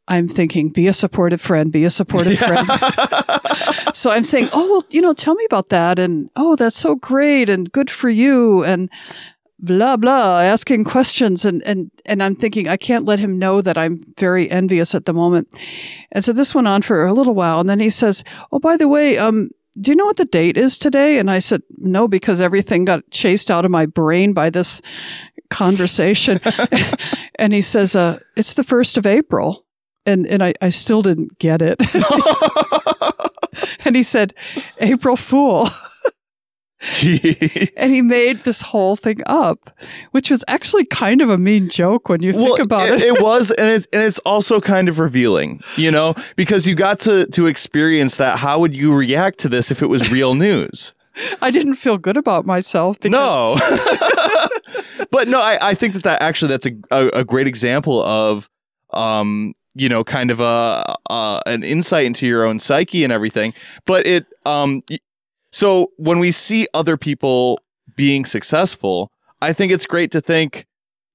I'm 0.09 0.27
thinking, 0.27 0.71
be 0.71 0.87
a 0.87 0.93
supportive 0.93 1.41
friend, 1.41 1.71
be 1.71 1.85
a 1.85 1.91
supportive 1.91 2.39
friend. 2.39 2.67
so 3.95 4.11
I'm 4.11 4.25
saying, 4.25 4.49
oh, 4.53 4.69
well, 4.71 4.85
you 4.91 5.01
know, 5.01 5.13
tell 5.13 5.35
me 5.35 5.45
about 5.45 5.69
that. 5.69 5.99
And 5.99 6.31
oh, 6.35 6.57
that's 6.57 6.79
so 6.79 6.97
great 6.97 7.49
and 7.49 7.71
good 7.71 7.91
for 7.91 8.09
you. 8.09 8.65
And 8.65 8.91
blah, 9.59 9.97
blah, 9.97 10.41
asking 10.41 10.85
questions. 10.85 11.45
And, 11.45 11.63
and, 11.65 11.91
and 12.07 12.23
I'm 12.23 12.35
thinking, 12.35 12.69
I 12.69 12.79
can't 12.79 13.05
let 13.05 13.19
him 13.19 13.39
know 13.39 13.61
that 13.61 13.77
I'm 13.77 14.15
very 14.17 14.51
envious 14.51 14.95
at 14.95 15.05
the 15.05 15.13
moment. 15.13 15.49
And 16.11 16.25
so 16.25 16.33
this 16.33 16.55
went 16.55 16.69
on 16.69 16.83
for 16.83 17.05
a 17.05 17.13
little 17.13 17.35
while. 17.35 17.61
And 17.61 17.69
then 17.69 17.81
he 17.81 17.91
says, 17.91 18.25
oh, 18.51 18.59
by 18.59 18.79
the 18.79 18.89
way, 18.89 19.19
um, 19.19 19.51
do 19.79 19.91
you 19.91 19.97
know 19.97 20.07
what 20.07 20.17
the 20.17 20.25
date 20.25 20.57
is 20.57 20.79
today? 20.79 21.19
And 21.19 21.31
I 21.31 21.39
said, 21.39 21.63
no, 21.77 22.09
because 22.09 22.41
everything 22.41 22.85
got 22.85 23.11
chased 23.11 23.51
out 23.51 23.65
of 23.65 23.71
my 23.71 23.85
brain 23.85 24.33
by 24.33 24.49
this 24.51 24.81
conversation. 25.51 26.41
and 27.35 27.53
he 27.53 27.63
says, 27.63 27.95
uh, 27.95 28.21
it's 28.37 28.55
the 28.55 28.65
first 28.65 28.97
of 28.97 29.07
April. 29.07 29.67
And, 30.09 30.27
and 30.27 30.43
I, 30.43 30.55
I 30.63 30.71
still 30.71 31.03
didn't 31.03 31.39
get 31.39 31.61
it. 31.63 31.81
and 33.85 33.95
he 33.95 34.03
said, 34.03 34.35
April 34.79 35.17
Fool. 35.17 35.69
and 37.03 37.91
he 37.91 38.03
made 38.03 38.45
this 38.45 38.61
whole 38.63 38.95
thing 38.95 39.21
up, 39.27 39.71
which 40.13 40.31
was 40.31 40.45
actually 40.47 40.85
kind 40.85 41.21
of 41.21 41.29
a 41.29 41.37
mean 41.37 41.69
joke 41.69 42.09
when 42.09 42.23
you 42.23 42.33
think 42.33 42.61
about 42.61 42.89
it. 42.89 43.03
it 43.03 43.21
was, 43.21 43.51
and 43.51 43.69
it's 43.69 43.89
and 43.93 44.01
it's 44.01 44.21
also 44.21 44.61
kind 44.61 44.89
of 44.89 45.01
revealing, 45.01 45.61
you 45.77 45.91
know, 45.91 46.15
because 46.37 46.69
you 46.69 46.77
got 46.77 47.01
to 47.01 47.27
to 47.27 47.47
experience 47.47 48.17
that. 48.19 48.39
How 48.39 48.61
would 48.61 48.77
you 48.77 48.95
react 48.95 49.41
to 49.41 49.49
this 49.49 49.73
if 49.73 49.83
it 49.83 49.87
was 49.89 50.09
real 50.11 50.37
news? 50.37 50.95
I 51.43 51.51
didn't 51.51 51.75
feel 51.75 51.99
good 51.99 52.17
about 52.17 52.47
myself. 52.47 53.01
Because, 53.01 53.11
No, 53.11 53.57
but 55.11 55.29
no, 55.29 55.41
I, 55.41 55.59
I 55.61 55.75
think 55.75 55.95
that 55.95 56.05
that 56.05 56.23
actually 56.23 56.49
that's 56.49 56.67
a, 56.67 56.73
a, 56.91 57.21
a 57.21 57.25
great 57.25 57.49
example 57.49 58.03
of, 58.03 58.49
um, 58.93 59.55
you 59.79 59.89
know, 59.89 60.05
kind 60.05 60.31
of 60.31 60.41
a, 60.41 60.95
uh, 61.09 61.41
an 61.47 61.63
insight 61.63 62.07
into 62.07 62.27
your 62.27 62.45
own 62.45 62.59
psyche 62.59 63.05
and 63.05 63.13
everything. 63.13 63.55
But 63.87 64.07
it, 64.07 64.27
um, 64.45 64.83
so 65.53 65.93
when 65.97 66.19
we 66.19 66.33
see 66.33 66.67
other 66.75 66.97
people 66.97 67.61
being 67.97 68.25
successful, 68.25 69.11
I 69.41 69.53
think 69.53 69.73
it's 69.73 69.87
great 69.87 70.11
to 70.13 70.21
think, 70.21 70.67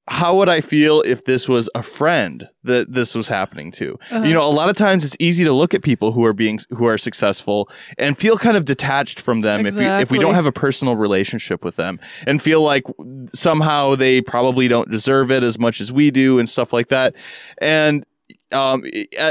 how 0.10 0.36
would 0.36 0.50
I 0.50 0.60
feel 0.60 1.02
if 1.06 1.24
this 1.24 1.48
was 1.48 1.70
a 1.76 1.82
friend 1.82 2.50
that 2.64 2.94
this 2.94 3.16
was 3.16 3.30
happening 3.30 3.72
to? 3.74 3.98
Uh-huh. 4.12 4.26
You 4.26 4.34
know, 4.34 4.46
a 4.46 4.52
lot 4.52 4.68
of 4.68 4.76
times 4.76 5.06
it's 5.06 5.16
easy 5.18 5.46
to 5.46 5.54
look 5.54 5.74
at 5.74 5.82
people 5.82 6.12
who 6.12 6.26
are 6.26 6.34
being 6.34 6.60
who 6.72 6.86
are 6.86 6.98
successful 6.98 7.70
and 7.98 8.18
feel 8.18 8.38
kind 8.38 8.58
of 8.58 8.66
detached 8.66 9.22
from 9.22 9.42
them 9.42 9.66
if 9.66 9.76
we, 9.76 9.86
if 9.86 10.12
we 10.12 10.20
don't 10.20 10.36
have 10.36 10.46
a 10.46 10.52
personal 10.52 10.98
relationship 10.98 11.64
with 11.64 11.78
them 11.78 12.02
and 12.28 12.42
feel 12.42 12.62
like 12.62 12.84
somehow 13.28 13.96
they 13.96 14.20
probably 14.20 14.68
don't 14.68 14.92
deserve 14.92 15.32
it 15.32 15.42
as 15.42 15.58
much 15.58 15.80
as 15.80 15.94
we 15.94 16.12
do 16.12 16.38
and 16.38 16.50
stuff 16.50 16.74
like 16.74 16.90
that. 16.90 17.16
And 17.60 18.06
um, 18.52 18.84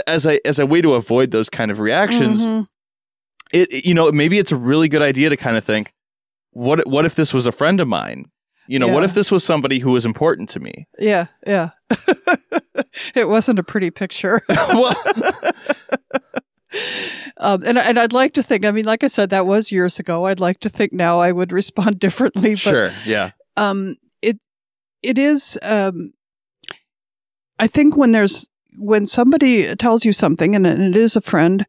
as 0.06 0.24
a 0.26 0.44
as 0.46 0.58
a 0.58 0.66
way 0.66 0.80
to 0.80 0.94
avoid 0.94 1.30
those 1.30 1.48
kind 1.50 1.70
of 1.70 1.78
reactions, 1.78 2.44
Mhm. 2.44 2.66
it 3.52 3.84
you 3.84 3.94
know 3.94 4.10
maybe 4.12 4.38
it's 4.38 4.52
a 4.52 4.56
really 4.56 4.88
good 4.88 5.02
idea 5.02 5.30
to 5.30 5.36
kind 5.36 5.56
of 5.56 5.64
think, 5.64 5.92
what 6.50 6.86
what 6.88 7.04
if 7.04 7.14
this 7.14 7.32
was 7.34 7.46
a 7.46 7.52
friend 7.52 7.80
of 7.80 7.88
mine? 7.88 8.30
You 8.68 8.78
know, 8.78 8.86
what 8.88 9.02
if 9.02 9.12
this 9.14 9.30
was 9.32 9.42
somebody 9.42 9.80
who 9.80 9.90
was 9.90 10.06
important 10.06 10.48
to 10.50 10.60
me? 10.60 10.86
Yeah, 10.98 11.26
yeah. 11.46 11.70
it 13.14 13.28
wasn't 13.28 13.58
a 13.58 13.64
pretty 13.64 13.90
picture. 13.90 14.40
Um, 17.36 17.62
and 17.66 17.76
and 17.76 17.98
I'd 17.98 18.12
like 18.14 18.32
to 18.34 18.42
think. 18.42 18.64
I 18.64 18.70
mean, 18.70 18.86
like 18.86 19.04
I 19.04 19.08
said, 19.08 19.28
that 19.30 19.44
was 19.46 19.70
years 19.72 19.98
ago. 19.98 20.26
I'd 20.26 20.40
like 20.40 20.58
to 20.60 20.68
think 20.70 20.92
now 20.92 21.18
I 21.18 21.30
would 21.32 21.52
respond 21.52 21.98
differently. 21.98 22.52
But 22.52 22.58
sure, 22.60 22.92
yeah, 23.04 23.32
um, 23.56 23.96
it 24.22 24.38
it 25.02 25.18
is. 25.18 25.58
Um, 25.60 26.12
I 27.58 27.66
think 27.66 27.96
when 27.96 28.12
there's 28.12 28.48
when 28.76 29.06
somebody 29.06 29.74
tells 29.76 30.04
you 30.04 30.12
something, 30.12 30.54
and, 30.54 30.66
it 30.66 30.96
is 30.96 31.16
a 31.16 31.20
friend 31.20 31.66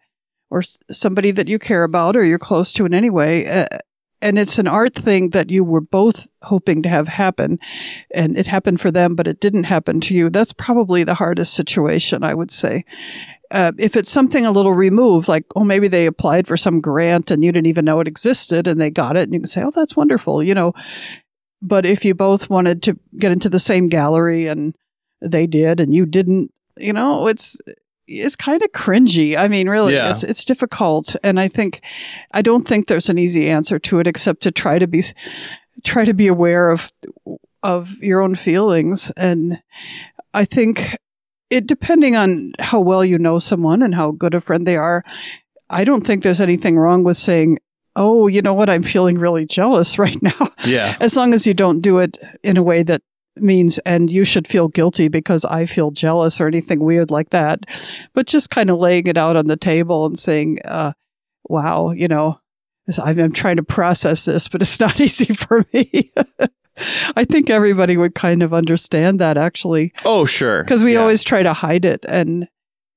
or 0.50 0.62
somebody 0.92 1.32
that 1.32 1.48
you 1.48 1.60
care 1.60 1.84
about 1.84 2.16
or 2.16 2.24
you're 2.24 2.40
close 2.40 2.72
to 2.74 2.86
in 2.86 2.94
any 2.94 3.10
way, 3.10 3.48
uh, 3.48 3.68
and 4.22 4.40
it's 4.40 4.58
an 4.58 4.68
art 4.68 4.96
thing 4.96 5.32
that 5.32 5.52
you 5.52 5.66
were 5.66 5.82
both 5.82 6.28
hoping 6.44 6.82
to 6.82 6.90
have 6.90 7.10
happen, 7.10 7.60
and 8.14 8.38
it 8.38 8.48
happened 8.48 8.80
for 8.80 8.90
them, 8.90 9.16
but 9.16 9.28
it 9.28 9.42
didn't 9.42 9.66
happen 9.66 10.00
to 10.00 10.14
you. 10.14 10.30
That's 10.30 10.54
probably 10.54 11.04
the 11.04 11.16
hardest 11.16 11.54
situation, 11.54 12.24
I 12.24 12.34
would 12.34 12.50
say. 12.50 12.86
Uh, 13.52 13.74
if 13.78 13.96
it's 13.98 14.12
something 14.12 14.46
a 14.46 14.52
little 14.52 14.74
removed, 14.74 15.28
like, 15.28 15.46
oh, 15.56 15.64
maybe 15.64 15.88
they 15.88 16.06
applied 16.06 16.48
for 16.48 16.58
some 16.58 16.82
grant 16.82 17.30
and 17.30 17.44
you 17.44 17.52
didn't 17.52 17.68
even 17.68 17.86
know 17.86 18.00
it 18.00 18.08
existed 18.08 18.66
and 18.66 18.80
they 18.80 18.90
got 18.90 19.18
it, 19.18 19.24
and 19.24 19.34
you 19.34 19.42
can 19.42 19.48
say, 19.48 19.62
oh, 19.62 19.72
that's 19.72 19.96
wonderful, 19.96 20.42
you 20.42 20.56
know. 20.56 20.74
But 21.62 21.86
if 21.86 22.04
you 22.04 22.16
both 22.16 22.50
wanted 22.50 22.82
to 22.84 22.98
get 23.18 23.32
into 23.32 23.50
the 23.50 23.60
same 23.60 23.90
gallery 23.90 24.48
and 24.48 24.76
they 25.22 25.48
did 25.48 25.80
and 25.80 25.94
you 25.94 26.06
didn't, 26.06 26.52
you 26.78 26.94
know, 26.94 27.28
it's 27.28 27.58
it's 28.08 28.36
kind 28.36 28.62
of 28.62 28.72
cringy. 28.74 29.38
I 29.38 29.48
mean, 29.48 29.70
really, 29.70 29.94
Yeah. 29.94 30.12
it's 30.12 30.24
it's 30.24 30.46
difficult, 30.46 31.16
and 31.24 31.40
I 31.40 31.48
think 31.48 31.82
I 32.32 32.42
don't 32.42 32.68
think 32.68 32.88
there's 32.88 33.10
an 33.10 33.18
easy 33.18 33.50
answer 33.50 33.80
to 33.80 34.00
it 34.00 34.08
except 34.08 34.44
to 34.44 34.52
try 34.52 34.80
to 34.80 34.88
be 34.88 35.04
try 35.84 36.06
to 36.06 36.14
be 36.14 36.28
aware 36.28 36.70
of 36.70 36.92
of 37.62 37.96
your 38.02 38.22
own 38.22 38.36
feelings, 38.36 39.12
and 39.16 39.62
I 40.34 40.46
think 40.46 40.98
it 41.50 41.66
depending 41.68 42.16
on 42.16 42.54
how 42.60 42.80
well 42.82 43.06
you 43.06 43.18
know 43.18 43.38
someone 43.40 43.82
and 43.82 43.96
how 43.96 44.12
good 44.12 44.34
a 44.34 44.42
friend 44.42 44.68
they 44.68 44.76
are. 44.78 45.04
I 45.70 45.84
don't 45.86 46.06
think 46.06 46.22
there's 46.24 46.42
anything 46.42 46.78
wrong 46.78 47.04
with 47.06 47.16
saying, 47.18 47.60
"Oh, 47.96 48.28
you 48.28 48.42
know 48.42 48.54
what? 48.54 48.70
I'm 48.70 48.84
feeling 48.84 49.18
really 49.18 49.46
jealous 49.46 49.98
right 50.06 50.22
now." 50.22 50.50
yeah, 50.66 50.98
as 51.00 51.16
long 51.16 51.34
as 51.34 51.48
you 51.48 51.54
don't 51.54 51.80
do 51.82 52.00
it 52.00 52.18
in 52.44 52.58
a 52.58 52.64
way 52.64 52.84
that 52.84 53.02
means 53.38 53.80
and 53.80 54.12
you 54.12 54.24
should 54.26 54.48
feel 54.48 54.68
guilty 54.68 55.08
because 55.08 55.44
I 55.46 55.66
feel 55.66 55.92
jealous 55.92 56.40
or 56.40 56.48
anything 56.48 56.80
weird 56.80 57.10
like 57.12 57.30
that, 57.32 57.66
but 58.14 58.28
just 58.28 58.50
kind 58.50 58.70
of 58.70 58.78
laying 58.80 59.08
it 59.08 59.18
out 59.18 59.36
on 59.36 59.48
the 59.48 59.58
table 59.58 60.06
and 60.06 60.18
saying, 60.18 60.60
uh, 60.66 60.94
"Wow, 61.50 61.92
you 61.92 62.08
know, 62.08 62.40
I'm, 63.04 63.20
I'm 63.20 63.34
trying 63.34 63.56
to 63.58 63.64
process 63.64 64.26
this, 64.26 64.48
but 64.48 64.62
it's 64.62 64.80
not 64.86 65.00
easy 65.02 65.34
for 65.34 65.66
me." 65.74 66.12
I 67.16 67.24
think 67.24 67.50
everybody 67.52 67.98
would 67.98 68.16
kind 68.16 68.42
of 68.42 68.52
understand 68.54 69.20
that 69.20 69.38
actually, 69.38 69.94
Oh, 70.06 70.26
sure. 70.26 70.64
because 70.64 70.84
we 70.84 70.94
Yeah. 70.94 71.00
always 71.02 71.24
try 71.24 71.44
to 71.44 71.54
hide 71.54 71.86
it, 71.86 72.04
and 72.08 72.48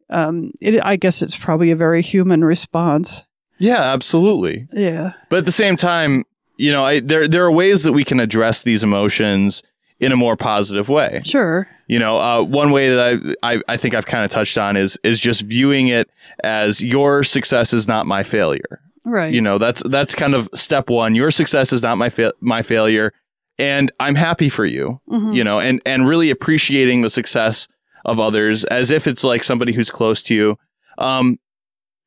um, 0.09 0.52
it, 0.61 0.83
I 0.85 0.97
guess 0.97 1.21
it's 1.23 1.37
probably 1.37 1.71
a 1.71 1.76
very 1.76 2.00
human 2.02 2.45
response. 2.45 3.25
Yeah, 3.59 3.81
absolutely. 3.83 4.66
Yeah. 4.73 5.12
But 5.31 5.38
at 5.40 5.45
the 5.47 5.52
same 5.52 5.76
time, 5.76 6.25
you 6.59 6.73
know, 6.73 6.85
I, 6.85 7.00
there 7.00 7.26
there 7.28 7.45
are 7.45 7.50
ways 7.52 7.83
that 7.85 7.93
we 7.93 8.05
can 8.05 8.21
address 8.21 8.62
these 8.62 8.83
emotions 8.85 9.62
in 10.00 10.12
a 10.12 10.17
more 10.17 10.37
positive 10.37 10.88
way. 10.88 11.23
Sure. 11.25 11.67
You 11.88 11.99
know, 11.99 12.19
uh, 12.19 12.43
one 12.43 12.71
way 12.73 12.95
that 12.95 13.37
I, 13.43 13.55
I 13.57 13.61
I 13.69 13.76
think 13.76 13.95
I've 13.95 14.07
kind 14.07 14.25
of 14.25 14.31
touched 14.31 14.59
on 14.59 14.76
is 14.76 14.99
is 15.03 15.21
just 15.21 15.43
viewing 15.43 15.88
it 15.88 16.11
as 16.45 16.83
your 16.83 17.23
success 17.25 17.73
is 17.73 17.87
not 17.88 18.07
my 18.07 18.23
failure. 18.23 18.81
Right. 19.05 19.33
You 19.33 19.41
know, 19.41 19.59
that's 19.59 19.83
that's 19.85 20.15
kind 20.15 20.35
of 20.35 20.49
step 20.55 20.91
one. 20.91 21.15
Your 21.15 21.31
success 21.31 21.73
is 21.73 21.83
not 21.83 21.97
my 21.97 22.09
fa- 22.11 22.33
my 22.41 22.62
failure, 22.62 23.12
and 23.59 23.93
I'm 24.00 24.17
happy 24.17 24.49
for 24.49 24.65
you. 24.67 25.00
Mhm. 25.09 25.35
You 25.35 25.45
know, 25.45 25.61
and 25.61 25.81
and 25.87 26.09
really 26.09 26.31
appreciating 26.31 27.03
the 27.03 27.11
success 27.11 27.69
of 28.05 28.19
others 28.21 28.65
as 28.65 28.91
if 28.91 29.07
it's 29.07 29.23
like 29.25 29.45
somebody 29.45 29.73
who's 29.73 29.91
close 29.91 30.23
to 30.23 30.35
you. 30.35 30.59
Um, 30.99 31.38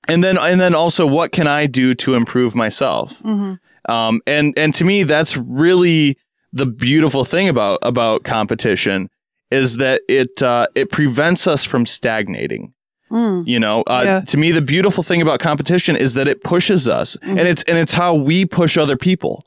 and 0.08 0.24
then 0.24 0.38
and 0.38 0.60
then 0.60 0.76
also, 0.76 1.06
what 1.08 1.32
can 1.32 1.48
I 1.48 1.66
do 1.68 1.94
to 1.96 2.16
improve 2.16 2.54
myself? 2.54 3.22
Mhm. 3.24 3.60
Um, 3.88 4.22
and 4.28 4.54
and 4.58 4.74
to 4.76 4.84
me, 4.84 5.04
that's 5.04 5.38
really 5.38 6.18
the 6.54 6.66
beautiful 6.66 7.24
thing 7.26 7.48
about 7.50 7.80
about 7.82 8.24
competition 8.24 9.10
is 9.52 9.78
that 9.78 10.02
it 10.08 10.42
uh, 10.42 10.68
it 10.76 10.92
prevents 10.92 11.48
us 11.48 11.64
from 11.64 11.86
stagnating. 11.86 12.74
Mm. 13.12 13.48
You 13.48 13.60
know, 13.60 13.82
uh, 13.88 14.04
Yeah. 14.06 14.20
to 14.22 14.38
me, 14.38 14.52
the 14.52 14.62
beautiful 14.62 15.04
thing 15.04 15.22
about 15.22 15.40
competition 15.40 15.96
is 15.96 16.14
that 16.14 16.28
it 16.28 16.44
pushes 16.44 16.88
us, 16.88 17.18
Mhm. 17.24 17.30
and 17.40 17.48
it's 17.48 17.64
and 17.64 17.78
it's 17.78 17.94
how 17.94 18.14
we 18.14 18.46
push 18.46 18.78
other 18.78 18.96
people. 18.98 19.44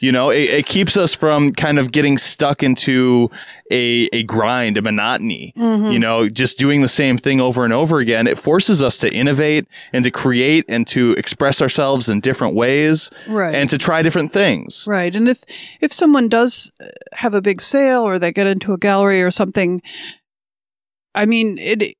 You 0.00 0.12
know, 0.12 0.30
it, 0.30 0.42
it 0.50 0.66
keeps 0.66 0.96
us 0.96 1.14
from 1.14 1.52
kind 1.52 1.78
of 1.78 1.90
getting 1.92 2.18
stuck 2.18 2.62
into 2.62 3.30
a 3.70 4.08
a 4.12 4.22
grind, 4.22 4.76
a 4.76 4.82
monotony. 4.82 5.52
Mhm. 5.56 5.92
You 5.92 5.98
know, 5.98 6.28
just 6.28 6.58
doing 6.58 6.82
the 6.82 6.88
same 6.88 7.18
thing 7.18 7.40
over 7.40 7.64
and 7.64 7.72
over 7.72 7.98
again. 7.98 8.26
It 8.26 8.38
forces 8.38 8.82
us 8.82 8.96
to 8.98 9.12
innovate 9.12 9.66
and 9.92 10.04
to 10.04 10.10
create 10.10 10.64
and 10.68 10.86
to 10.88 11.12
express 11.18 11.60
ourselves 11.60 12.08
in 12.08 12.20
different 12.20 12.54
ways 12.54 13.10
Right. 13.28 13.54
and 13.54 13.68
to 13.70 13.78
try 13.78 14.02
different 14.02 14.32
things. 14.32 14.84
Right. 14.88 15.14
And 15.16 15.28
if 15.28 15.42
if 15.80 15.92
someone 15.92 16.28
does 16.28 16.70
uh, 16.80 16.86
have 17.14 17.34
a 17.34 17.42
big 17.42 17.60
sale 17.60 18.02
or 18.02 18.18
they 18.18 18.32
get 18.32 18.46
into 18.46 18.72
a 18.72 18.78
gallery 18.78 19.20
or 19.22 19.30
something, 19.30 19.82
I 21.14 21.26
mean, 21.26 21.58
it 21.58 21.94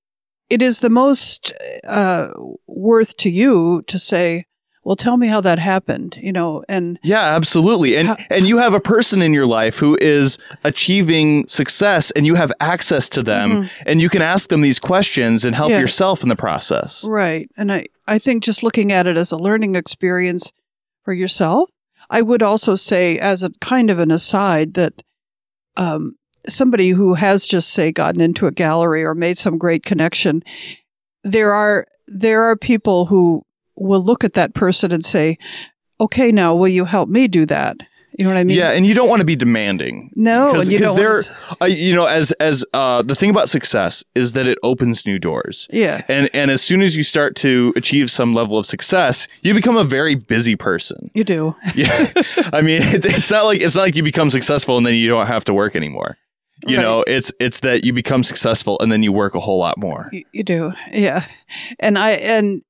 it 0.51 0.63
is 0.63 0.79
the 0.79 0.91
most 0.91 1.53
uh, 1.85 2.29
worth 2.67 3.17
to 3.19 3.29
you 3.31 3.83
to 3.87 3.99
say, 3.99 4.45
"Well, 4.89 4.97
tell 4.97 5.19
me 5.19 5.29
how 5.29 5.41
that 5.43 5.59
happened," 5.59 6.19
you 6.21 6.33
know, 6.33 6.65
and 6.69 6.99
Yeah, 7.03 7.21
absolutely. 7.37 7.95
And 7.99 8.09
How- 8.09 8.17
and 8.31 8.49
you 8.49 8.57
have 8.59 8.73
a 8.73 8.81
person 8.81 9.21
in 9.23 9.35
your 9.35 9.45
life 9.47 9.77
who 9.77 9.99
is 10.01 10.39
achieving 10.65 11.47
success 11.47 12.11
and 12.13 12.27
you 12.27 12.37
have 12.37 12.51
access 12.59 13.09
to 13.11 13.23
them 13.23 13.69
and 13.85 14.01
you 14.01 14.09
can 14.09 14.23
ask 14.23 14.49
them 14.49 14.63
these 14.63 14.79
questions 14.79 15.45
and 15.45 15.55
help 15.55 15.69
Mm-hmm. 15.69 15.75
Yeah. 15.75 15.81
yourself 15.81 16.23
in 16.23 16.29
the 16.31 16.37
process. 16.37 17.05
right. 17.07 17.49
And 17.59 17.71
I 17.71 17.87
I 18.07 18.19
think 18.19 18.43
just 18.43 18.63
looking 18.63 18.91
at 18.91 19.07
it 19.07 19.17
as 19.19 19.31
a 19.33 19.37
learning 19.37 19.77
experience 19.77 20.53
for 21.05 21.13
yourself, 21.13 21.69
I 22.09 22.23
would 22.23 22.43
also 22.43 22.75
say, 22.75 23.19
as 23.19 23.43
a 23.43 23.51
kind 23.61 23.91
of 23.91 23.99
an 23.99 24.11
aside, 24.11 24.73
that 24.75 24.95
um, 25.77 26.15
somebody 26.49 26.91
who 26.91 27.15
has 27.15 27.47
just 27.47 27.69
say 27.71 27.93
gotten 27.93 28.23
into 28.23 28.47
a 28.47 28.51
gallery 28.53 29.05
or 29.05 29.15
made 29.15 29.37
some 29.37 29.59
great 29.59 29.83
connection, 29.85 30.43
there 31.23 31.53
are 31.53 31.85
there 32.07 32.43
are 32.45 32.57
people 32.57 33.07
who 33.07 33.43
will 33.81 34.03
look 34.03 34.25
at 34.25 34.35
that 34.35 34.55
person 34.55 34.93
and 34.93 35.05
say, 35.05 35.37
"Okay, 36.01 36.31
now 36.33 36.55
will 36.55 36.69
you 36.69 36.85
help 36.85 37.09
me 37.09 37.29
do 37.29 37.47
that?" 37.47 37.77
You 38.19 38.25
know 38.25 38.31
what 38.33 38.39
I 38.41 38.45
mean? 38.45 38.57
yeah, 38.57 38.73
and 38.73 38.85
you 38.85 38.95
don't 38.95 39.09
want 39.09 39.21
to 39.21 39.25
be 39.25 39.37
demanding. 39.37 40.11
No, 40.17 40.53
because 40.53 40.97
they're, 40.97 41.21
uh, 41.61 41.67
you 41.67 41.95
know, 41.95 42.07
as 42.07 42.33
as 42.33 42.65
uh, 42.75 43.01
the 43.03 43.15
thing 43.15 43.31
about 43.31 43.49
success 43.49 44.03
is 44.17 44.33
that 44.33 44.49
it 44.49 44.59
opens 44.65 45.07
new 45.07 45.21
doors. 45.21 45.69
Yeah. 45.71 46.03
And 46.09 46.29
and 46.35 46.51
as 46.51 46.61
soon 46.61 46.83
as 46.83 46.97
you 46.97 47.05
start 47.05 47.37
to 47.37 47.73
achieve 47.77 48.11
some 48.11 48.35
level 48.35 48.59
of 48.59 48.67
success, 48.67 49.29
you 49.43 49.55
become 49.55 49.77
a 49.77 49.85
very 49.85 50.17
busy 50.17 50.57
person. 50.57 51.13
You 51.15 51.23
do. 51.23 51.55
Yeah, 51.77 52.11
I 52.53 52.61
mean, 52.61 52.83
it's, 52.83 53.07
it's 53.07 53.31
not 53.31 53.45
like 53.45 53.61
it's 53.61 53.77
not 53.77 53.83
like 53.83 53.95
you 53.95 54.03
become 54.03 54.31
successful 54.31 54.77
and 54.79 54.85
then 54.85 54.95
you 54.97 55.07
don't 55.09 55.29
have 55.29 55.45
to 55.45 55.55
work 55.55 55.77
anymore. 55.77 56.17
You 56.67 56.79
Right. 56.79 56.83
know, 56.83 57.05
it's 57.07 57.31
it's 57.39 57.61
that 57.61 57.85
you 57.85 57.93
become 57.93 58.25
successful 58.25 58.79
and 58.81 58.91
then 58.91 59.05
you 59.05 59.13
work 59.13 59.37
a 59.37 59.41
whole 59.41 59.61
lot 59.61 59.79
more. 59.79 60.09
You, 60.11 60.25
you 60.33 60.43
do. 60.43 60.73
Yeah. 60.91 61.25
And 61.79 61.97
I, 61.97 62.11
and 62.13 62.63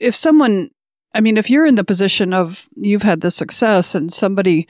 if 0.00 0.14
someone, 0.16 0.70
I 1.14 1.20
mean, 1.20 1.36
if 1.36 1.50
you're 1.50 1.66
in 1.66 1.76
the 1.76 1.84
position 1.84 2.32
of 2.32 2.68
you've 2.74 3.02
had 3.02 3.20
the 3.20 3.30
success 3.30 3.94
and 3.94 4.12
somebody 4.12 4.66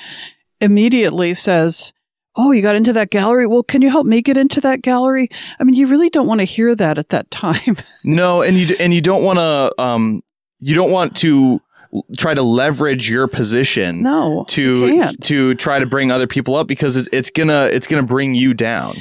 immediately 0.60 1.34
says, 1.34 1.92
Oh, 2.36 2.52
you 2.52 2.62
got 2.62 2.76
into 2.76 2.92
that 2.92 3.10
gallery? 3.10 3.46
Well, 3.46 3.64
can 3.64 3.82
you 3.82 3.90
help 3.90 4.06
me 4.06 4.22
get 4.22 4.36
into 4.36 4.60
that 4.60 4.82
gallery? 4.82 5.28
I 5.58 5.64
mean, 5.64 5.74
you 5.74 5.88
really 5.88 6.08
don't 6.08 6.28
want 6.28 6.40
to 6.40 6.44
hear 6.44 6.74
that 6.76 6.96
at 6.96 7.08
that 7.08 7.30
time. 7.30 7.76
No, 8.04 8.42
and 8.42 8.56
you 8.56 8.76
and 8.78 8.94
you 8.94 9.00
don't 9.00 9.24
want 9.24 9.38
to 9.38 9.82
um 9.82 10.22
you 10.58 10.74
don't 10.74 10.90
want 10.90 11.16
to 11.18 11.60
try 12.16 12.34
to 12.34 12.42
leverage 12.42 13.10
your 13.10 13.26
position 13.26 14.02
no. 14.02 14.44
to 14.48 15.12
to 15.16 15.54
try 15.56 15.78
to 15.78 15.86
bring 15.86 16.12
other 16.12 16.26
people 16.26 16.54
up 16.54 16.66
because 16.66 16.96
it's, 16.96 17.08
it's 17.12 17.30
gonna 17.30 17.68
it's 17.72 17.86
gonna 17.86 18.02
bring 18.02 18.34
you 18.34 18.54
down. 18.54 18.96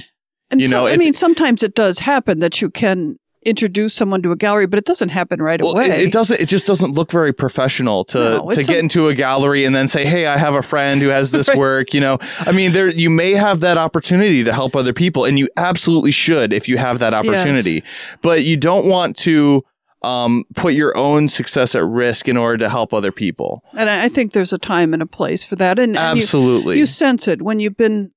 And 0.52 0.60
you 0.60 0.68
so, 0.68 0.86
know, 0.86 0.88
I 0.88 0.98
mean, 0.98 1.14
sometimes 1.14 1.62
it 1.62 1.76
does 1.76 2.00
happen 2.00 2.40
that 2.40 2.60
you 2.62 2.72
can 2.72 3.20
introduce 3.46 3.94
someone 3.94 4.22
to 4.22 4.32
a 4.32 4.36
gallery, 4.36 4.68
but 4.68 4.78
it 4.78 4.86
doesn't 4.86 5.10
happen 5.10 5.42
right 5.42 5.62
Well, 5.62 5.72
away. 5.74 5.86
it, 5.86 6.08
it 6.08 6.12
doesn't. 6.12 6.42
It 6.42 6.48
just 6.48 6.68
doesn't 6.68 6.92
look 6.92 7.12
very 7.12 7.32
professional 7.34 8.04
to 8.06 8.20
No, 8.20 8.50
to 8.50 8.56
get 8.58 8.66
some- 8.66 8.76
into 8.76 9.08
a 9.08 9.14
gallery 9.14 9.64
and 9.66 9.74
then 9.74 9.88
say, 9.88 10.06
"Hey, 10.06 10.26
I 10.26 10.38
have 10.38 10.54
a 10.56 10.62
friend 10.62 11.02
who 11.02 11.08
has 11.10 11.32
this 11.38 11.48
Right. 11.48 11.58
work." 11.58 11.94
You 11.94 12.02
know, 12.02 12.18
I 12.40 12.52
mean, 12.52 12.74
there 12.74 12.90
you 12.90 13.10
may 13.10 13.32
have 13.34 13.62
that 13.62 13.78
opportunity 13.78 14.44
to 14.44 14.52
help 14.54 14.76
other 14.76 14.94
people, 14.94 15.26
and 15.26 15.40
you 15.40 15.48
absolutely 15.58 16.12
should 16.12 16.52
if 16.54 16.68
you 16.68 16.78
have 16.78 17.00
that 17.00 17.14
opportunity. 17.14 17.84
But 18.22 18.44
you 18.44 18.58
don't 18.58 18.88
want 18.90 19.16
to 19.20 19.64
um, 20.02 20.46
put 20.56 20.74
your 20.76 20.96
own 20.98 21.28
success 21.28 21.76
at 21.76 21.84
risk 21.86 22.28
in 22.30 22.38
order 22.38 22.58
to 22.58 22.70
help 22.70 22.94
other 22.94 23.12
people. 23.12 23.64
And 23.78 23.90
I 23.90 24.08
think 24.08 24.32
there's 24.32 24.54
a 24.54 24.58
time 24.58 24.94
and 24.94 25.02
a 25.02 25.06
place 25.06 25.44
for 25.44 25.58
that. 25.58 25.78
And, 25.78 25.98
and 25.98 26.18
you- 26.18 26.24
Absolutely. 26.24 26.78
you 26.78 26.86
sense 26.86 27.28
it 27.28 27.42
when 27.42 27.60
you've 27.60 27.76
been 27.76 28.12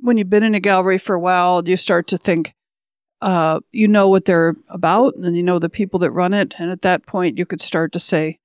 when 0.00 0.16
you've 0.18 0.30
been 0.30 0.42
in 0.44 0.54
a 0.54 0.60
gallery 0.60 0.98
for 0.98 1.14
a 1.14 1.20
while 1.20 1.62
you 1.68 1.76
start 1.76 2.06
to 2.08 2.18
think 2.18 2.54
uh, 3.20 3.60
you 3.72 3.88
know 3.88 4.08
what 4.08 4.24
they're 4.26 4.54
about 4.68 5.14
and 5.16 5.36
you 5.36 5.42
know 5.42 5.58
the 5.58 5.68
people 5.68 5.98
that 6.00 6.10
run 6.12 6.32
it 6.34 6.54
and 6.58 6.70
at 6.70 6.82
that 6.82 7.04
point 7.06 7.36
you 7.38 7.44
could 7.46 7.60
start 7.60 7.92
to 7.92 7.98
say 7.98 8.38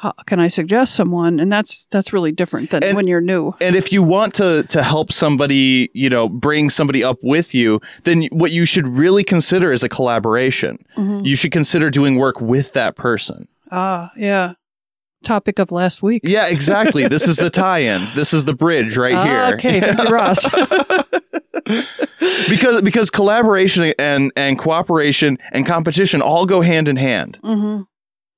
how 0.00 0.12
can 0.26 0.38
i 0.40 0.48
suggest 0.48 0.94
someone 0.94 1.38
and 1.40 1.50
that's 1.50 1.86
that's 1.86 2.12
really 2.12 2.32
different 2.32 2.70
than 2.70 2.82
And- 2.82 2.96
when 2.96 3.06
you're 3.06 3.20
new 3.20 3.54
And 3.60 3.74
if 3.76 3.92
you 3.92 4.02
want 4.02 4.34
to 4.34 4.64
to 4.64 4.82
help 4.82 5.10
somebody, 5.12 5.88
you 5.94 6.10
know, 6.10 6.28
bring 6.28 6.70
somebody 6.70 7.02
up 7.04 7.18
with 7.22 7.54
you, 7.54 7.80
then 8.04 8.24
what 8.32 8.50
you 8.50 8.66
should 8.66 8.86
really 8.88 9.24
consider 9.24 9.72
is 9.72 9.82
a 9.82 9.88
collaboration. 9.88 10.84
Mhm. 10.96 11.24
You 11.24 11.34
should 11.36 11.52
consider 11.52 11.88
doing 11.90 12.16
work 12.16 12.40
with 12.40 12.72
that 12.74 12.94
person. 12.96 13.48
ah 13.72 14.10
yeah 14.16 14.52
topic 15.26 15.58
of 15.58 15.72
last 15.72 16.02
week 16.02 16.22
Yeah, 16.24 16.46
exactly. 16.48 17.08
this 17.08 17.26
is 17.28 17.36
the 17.36 17.50
tie-in. 17.62 18.06
This 18.14 18.32
is 18.32 18.44
the 18.44 18.54
bridge 18.54 18.96
right 18.96 19.14
Ah, 19.14 19.24
here. 19.24 19.54
okay 19.56 19.80
thank 19.80 20.08
you 20.08 20.14
ross 20.14 20.44
because 22.48 22.82
because 22.82 23.10
collaboration 23.10 23.92
and 23.98 24.32
and 24.36 24.58
cooperation 24.58 25.38
and 25.52 25.66
competition 25.66 26.22
all 26.22 26.46
go 26.46 26.60
hand 26.60 26.88
in 26.88 26.96
hand. 26.96 27.38
hmm 27.42 27.82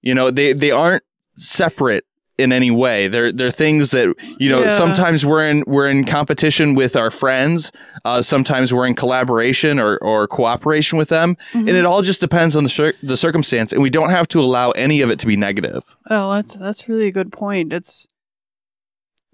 You 0.02 0.14
know, 0.14 0.30
they 0.30 0.52
they 0.54 0.70
aren't 0.70 1.02
separate 1.36 2.04
in 2.38 2.52
any 2.52 2.70
way. 2.70 3.08
They're 3.08 3.32
they're 3.32 3.50
things 3.50 3.90
that 3.90 4.14
you 4.38 4.48
know. 4.48 4.60
Yeah. 4.62 4.68
Sometimes 4.70 5.26
we're 5.26 5.46
in 5.46 5.64
we're 5.66 5.88
in 5.90 6.04
competition 6.04 6.74
with 6.74 6.96
our 6.96 7.10
friends. 7.10 7.72
Uh, 8.04 8.22
sometimes 8.22 8.72
we're 8.72 8.86
in 8.86 8.94
collaboration 8.94 9.78
or 9.78 9.98
or 9.98 10.26
cooperation 10.28 10.96
with 10.96 11.08
them, 11.08 11.36
and 11.52 11.68
it 11.68 11.84
all 11.84 12.02
just 12.02 12.20
depends 12.20 12.56
on 12.56 12.62
the 12.62 12.70
cir- 12.70 12.94
the 13.02 13.16
circumstance. 13.16 13.72
And 13.72 13.82
we 13.82 13.90
don't 13.90 14.10
have 14.10 14.28
to 14.28 14.40
allow 14.40 14.70
any 14.70 15.00
of 15.00 15.10
it 15.10 15.18
to 15.18 15.26
be 15.26 15.36
negative. 15.36 15.84
Oh, 16.08 16.32
that's 16.32 16.54
that's 16.54 16.88
really 16.88 17.08
a 17.08 17.12
good 17.12 17.32
point. 17.32 17.72
It's 17.72 18.06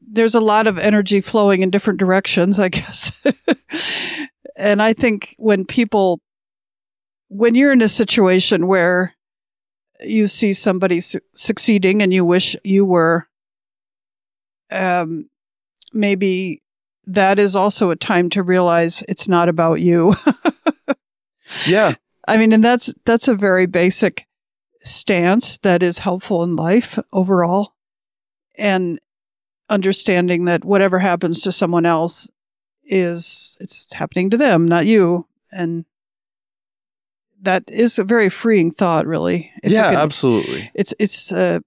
there's 0.07 0.35
a 0.35 0.41
lot 0.41 0.67
of 0.67 0.79
energy 0.79 1.21
flowing 1.21 1.63
in 1.63 1.71
different 1.71 1.99
directions, 1.99 2.59
I 2.59 2.69
guess. 2.71 3.13
and 4.57 4.83
I 4.83 4.93
think 4.93 5.35
when 5.39 5.65
people 5.65 6.21
when 7.29 7.55
you're 7.55 7.73
in 7.73 7.83
a 7.83 7.89
situation 7.89 8.67
where 8.67 9.15
you 10.01 10.27
see 10.27 10.53
somebody 10.53 11.01
su- 11.01 11.21
succeeding 11.35 12.03
and 12.03 12.13
you 12.13 12.25
wish 12.25 12.57
you 12.65 12.85
were 12.85 13.29
um 14.71 15.29
maybe 15.93 16.63
that 17.07 17.39
is 17.39 17.55
also 17.55 17.91
a 17.91 17.97
time 17.97 18.31
to 18.31 18.43
realize 18.43 19.05
it's 19.09 19.29
not 19.29 19.49
about 19.49 19.81
you. 19.81 20.15
Yeah, 21.67 21.95
I 22.27 22.39
mean, 22.39 22.53
and 22.55 22.65
that's 22.65 22.93
that's 23.05 23.29
a 23.29 23.35
very 23.35 23.67
basic 23.67 24.27
stance 24.83 25.59
that 25.59 25.83
is 25.83 25.99
helpful 25.99 26.43
in 26.43 26.57
life 26.57 26.99
overall, 27.13 27.75
and 28.57 28.99
understanding 29.69 30.47
that 30.47 30.65
whatever 30.65 30.99
happens 30.99 31.41
to 31.43 31.53
someone 31.53 31.85
else 31.85 32.31
is 32.83 33.59
it's 33.61 33.93
happening 33.93 34.31
to 34.31 34.39
them, 34.39 34.67
not 34.67 34.87
you, 34.87 35.27
and 35.53 35.85
that 37.45 37.65
is 37.69 37.99
a 37.99 38.05
very 38.05 38.29
freeing 38.29 38.71
thought, 38.71 39.07
really. 39.07 39.53
If 39.63 39.73
yeah, 39.73 39.91
can- 39.91 40.01
absolutely. 40.01 40.71
it's 40.75 40.95
it's 40.99 41.33
a 41.33 41.63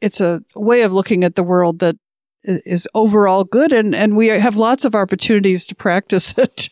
it's 0.00 0.20
a 0.20 0.42
way 0.54 0.82
of 0.82 0.92
looking 0.92 1.24
at 1.24 1.34
the 1.34 1.42
world 1.42 1.78
that 1.78 1.96
is 2.44 2.88
overall 2.94 3.44
good, 3.44 3.72
and 3.72 3.94
and 3.94 4.16
we 4.16 4.28
have 4.28 4.56
lots 4.56 4.84
of 4.84 4.94
opportunities 4.94 5.66
to 5.66 5.74
practice 5.74 6.34
it, 6.38 6.68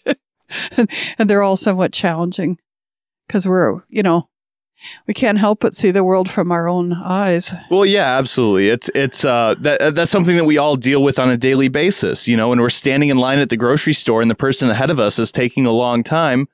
and, 0.77 0.91
and 1.19 1.31
they're 1.31 1.43
all 1.43 1.57
somewhat 1.57 1.93
challenging 1.93 2.59
because 3.27 3.47
we're 3.47 3.83
you 3.89 4.03
know 4.03 4.29
we 5.07 5.15
can't 5.15 5.39
help 5.39 5.61
but 5.61 5.75
see 5.75 5.91
the 5.91 6.05
world 6.05 6.31
from 6.31 6.51
our 6.51 6.69
own 6.69 6.93
eyes. 6.93 7.55
Well, 7.71 7.87
yeah, 7.87 8.19
absolutely. 8.19 8.69
It's 8.69 8.91
it's 8.95 9.25
uh 9.25 9.55
that 9.61 9.95
that's 9.95 10.11
something 10.11 10.37
that 10.37 10.45
we 10.45 10.59
all 10.59 10.77
deal 10.77 11.03
with 11.03 11.19
on 11.19 11.31
a 11.31 11.37
daily 11.37 11.69
basis, 11.69 12.29
you 12.29 12.37
know, 12.37 12.49
when 12.49 12.61
we're 12.61 12.71
standing 12.71 13.09
in 13.09 13.19
line 13.19 13.39
at 13.39 13.49
the 13.49 13.57
grocery 13.57 13.93
store 13.93 14.23
and 14.23 14.31
the 14.31 14.35
person 14.35 14.71
ahead 14.71 14.91
of 14.91 14.99
us 14.99 15.19
is 15.19 15.33
taking 15.33 15.67
a 15.67 15.73
long 15.73 16.03
time, 16.03 16.49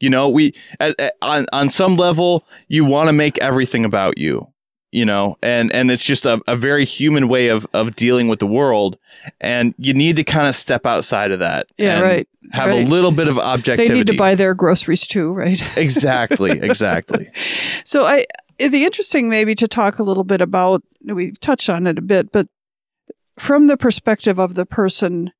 you 0.00 0.10
know, 0.10 0.28
we 0.28 0.54
a- 0.80 0.94
a- 0.98 1.10
on 1.22 1.46
on 1.52 1.68
some 1.68 1.96
level 1.96 2.46
you 2.68 2.84
want 2.84 3.08
to 3.08 3.12
make 3.12 3.38
everything 3.38 3.84
about 3.84 4.18
you, 4.18 4.48
you 4.90 5.04
know, 5.04 5.36
and 5.42 5.72
and 5.72 5.90
it's 5.90 6.04
just 6.04 6.26
a, 6.26 6.40
a 6.46 6.56
very 6.56 6.84
human 6.84 7.28
way 7.28 7.48
of 7.48 7.66
of 7.72 7.94
dealing 7.96 8.28
with 8.28 8.38
the 8.38 8.46
world 8.46 8.98
and 9.40 9.74
you 9.78 9.94
need 9.94 10.16
to 10.16 10.24
kind 10.24 10.48
of 10.48 10.56
step 10.56 10.86
outside 10.86 11.30
of 11.30 11.38
that. 11.38 11.66
Yeah, 11.78 11.94
and 11.94 12.02
right. 12.02 12.28
Have 12.52 12.70
right. 12.70 12.84
a 12.84 12.88
little 12.88 13.12
bit 13.12 13.28
of 13.28 13.38
objectivity. 13.38 13.88
They 13.88 13.94
need 13.94 14.06
to 14.08 14.16
buy 14.16 14.34
their 14.34 14.54
groceries 14.54 15.06
too, 15.06 15.32
right? 15.32 15.62
exactly, 15.76 16.58
exactly. 16.60 17.30
So 17.84 18.06
I 18.06 18.24
it'd 18.58 18.72
be 18.72 18.84
interesting 18.84 19.28
maybe 19.28 19.54
to 19.54 19.68
talk 19.68 19.98
a 19.98 20.02
little 20.02 20.24
bit 20.24 20.40
about 20.40 20.82
we've 21.04 21.38
touched 21.38 21.70
on 21.70 21.86
it 21.86 21.98
a 21.98 22.02
bit, 22.02 22.32
but 22.32 22.48
from 23.38 23.66
the 23.68 23.76
perspective 23.76 24.38
of 24.38 24.54
the 24.54 24.66
person 24.66 25.32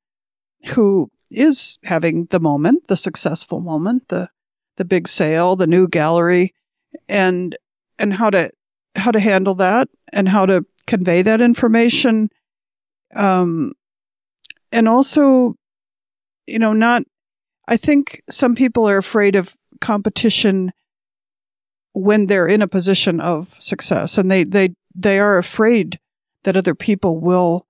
who 0.73 1.11
is 1.29 1.77
having 1.83 2.25
the 2.25 2.39
moment, 2.39 2.87
the 2.87 2.97
successful 2.97 3.59
moment, 3.59 4.09
the 4.09 4.29
the 4.81 4.85
big 4.85 5.07
sale, 5.07 5.55
the 5.55 5.67
new 5.67 5.87
gallery, 5.87 6.55
and 7.07 7.55
and 7.99 8.15
how 8.15 8.31
to 8.31 8.49
how 8.95 9.11
to 9.11 9.19
handle 9.19 9.53
that 9.53 9.87
and 10.11 10.27
how 10.27 10.47
to 10.47 10.65
convey 10.87 11.21
that 11.21 11.39
information. 11.39 12.29
Um 13.15 13.73
and 14.71 14.87
also, 14.87 15.53
you 16.47 16.57
know, 16.57 16.73
not 16.73 17.03
I 17.67 17.77
think 17.77 18.23
some 18.27 18.55
people 18.55 18.89
are 18.89 18.97
afraid 18.97 19.35
of 19.35 19.55
competition 19.81 20.73
when 21.93 22.25
they're 22.25 22.47
in 22.47 22.63
a 22.63 22.67
position 22.67 23.21
of 23.21 23.55
success 23.61 24.17
and 24.17 24.31
they 24.31 24.43
they 24.43 24.69
they 24.95 25.19
are 25.19 25.37
afraid 25.37 25.99
that 26.43 26.57
other 26.57 26.73
people 26.73 27.19
will 27.19 27.67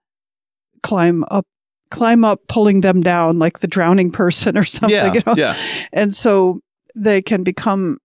climb 0.82 1.26
up 1.30 1.46
climb 1.90 2.24
up 2.24 2.40
pulling 2.48 2.80
them 2.80 3.02
down 3.02 3.38
like 3.38 3.60
the 3.60 3.68
drowning 3.68 4.12
person 4.12 4.58
or 4.58 4.64
something 4.78 4.96
yeah, 4.96 5.14
you 5.14 5.22
know 5.26 5.36
yeah. 5.36 5.56
and 5.92 6.16
so 6.16 6.62
they 6.96 7.22
can 7.22 7.44
become 7.44 7.98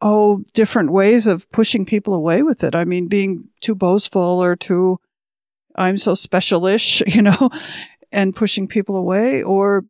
oh 0.00 0.42
different 0.52 0.92
ways 0.92 1.26
of 1.26 1.50
pushing 1.50 1.84
people 1.86 2.14
away 2.14 2.42
with 2.42 2.62
it. 2.62 2.74
I 2.74 2.84
mean 2.84 3.08
being 3.08 3.48
too 3.60 3.74
boastful 3.74 4.42
or 4.42 4.56
too 4.56 4.98
i'm 5.78 5.98
so 5.98 6.12
specialish 6.12 7.02
you 7.14 7.22
know 7.22 7.50
and 8.12 8.34
pushing 8.34 8.66
people 8.66 8.96
away 8.96 9.42
or 9.42 9.84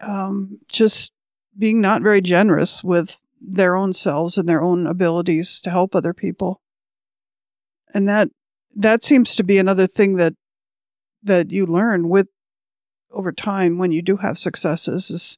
um, 0.00 0.58
just 0.68 1.12
being 1.56 1.80
not 1.80 2.02
very 2.02 2.20
generous 2.20 2.82
with 2.82 3.22
their 3.40 3.76
own 3.76 3.92
selves 3.92 4.38
and 4.38 4.48
their 4.48 4.62
own 4.62 4.86
abilities 4.86 5.60
to 5.60 5.70
help 5.70 5.94
other 5.94 6.12
people. 6.12 6.60
And 7.94 8.08
that 8.08 8.28
that 8.74 9.04
seems 9.04 9.34
to 9.34 9.44
be 9.44 9.58
another 9.58 9.86
thing 9.86 10.16
that 10.16 10.34
that 11.22 11.50
you 11.50 11.66
learn 11.66 12.08
with 12.08 12.28
over 13.10 13.32
time 13.32 13.78
when 13.78 13.92
you 13.92 14.02
do 14.02 14.16
have 14.18 14.38
successes 14.38 15.10
is 15.10 15.36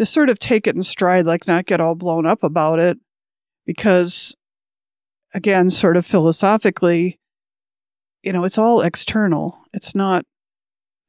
to 0.00 0.06
sort 0.06 0.30
of 0.30 0.38
take 0.38 0.66
it 0.66 0.74
in 0.74 0.82
stride 0.82 1.26
like 1.26 1.46
not 1.46 1.66
get 1.66 1.78
all 1.78 1.94
blown 1.94 2.24
up 2.24 2.42
about 2.42 2.78
it. 2.78 2.98
Because 3.66 4.34
again 5.34 5.68
sort 5.68 5.96
of 5.96 6.06
philosophically 6.06 7.20
you 8.22 8.32
know 8.32 8.44
it's 8.44 8.56
all 8.56 8.80
external. 8.80 9.58
It's 9.74 9.94
not 9.94 10.24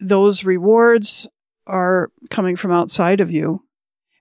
those 0.01 0.43
rewards 0.43 1.29
are 1.67 2.09
coming 2.29 2.57
from 2.57 2.71
outside 2.71 3.21
of 3.21 3.31
you. 3.31 3.63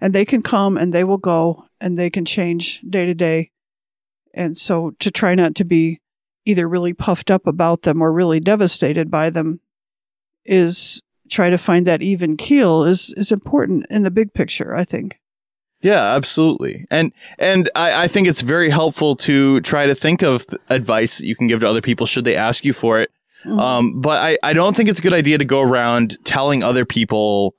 And 0.00 0.14
they 0.14 0.24
can 0.24 0.40
come 0.40 0.78
and 0.78 0.92
they 0.92 1.02
will 1.02 1.18
go 1.18 1.64
and 1.80 1.98
they 1.98 2.08
can 2.08 2.24
change 2.24 2.80
day 2.88 3.06
to 3.06 3.14
day. 3.14 3.50
And 4.32 4.56
so 4.56 4.92
to 5.00 5.10
try 5.10 5.34
not 5.34 5.56
to 5.56 5.64
be 5.64 6.00
either 6.46 6.68
really 6.68 6.92
puffed 6.94 7.30
up 7.30 7.46
about 7.46 7.82
them 7.82 8.00
or 8.00 8.12
really 8.12 8.38
devastated 8.38 9.10
by 9.10 9.30
them 9.30 9.60
is 10.44 11.02
try 11.30 11.48
to 11.50 11.58
find 11.58 11.86
that 11.86 12.02
even 12.02 12.36
keel 12.36 12.84
is 12.84 13.14
is 13.16 13.32
important 13.32 13.86
in 13.90 14.02
the 14.02 14.10
big 14.10 14.32
picture 14.34 14.74
i 14.74 14.84
think 14.84 15.16
Yeah, 15.82 16.14
absolutely. 16.14 16.84
And 16.90 17.12
and 17.38 17.70
I, 17.74 18.04
I 18.04 18.08
think 18.08 18.28
it's 18.28 18.42
very 18.42 18.68
helpful 18.68 19.16
to 19.24 19.60
try 19.62 19.86
to 19.86 19.94
think 19.94 20.22
of 20.22 20.44
advice 20.68 21.16
that 21.18 21.26
you 21.26 21.34
can 21.34 21.46
give 21.48 21.60
to 21.60 21.68
other 21.68 21.80
people 21.80 22.06
should 22.06 22.24
they 22.26 22.36
ask 22.36 22.66
you 22.66 22.74
for 22.74 23.00
it. 23.00 23.10
Mhm. 23.46 23.58
Um, 23.58 24.00
but 24.02 24.18
I, 24.20 24.36
I 24.50 24.52
don't 24.52 24.76
think 24.76 24.90
it's 24.90 24.98
a 24.98 25.02
good 25.02 25.14
idea 25.14 25.38
to 25.38 25.44
go 25.46 25.62
around 25.62 26.18
telling 26.24 26.62
other 26.62 26.84
people 26.84 27.54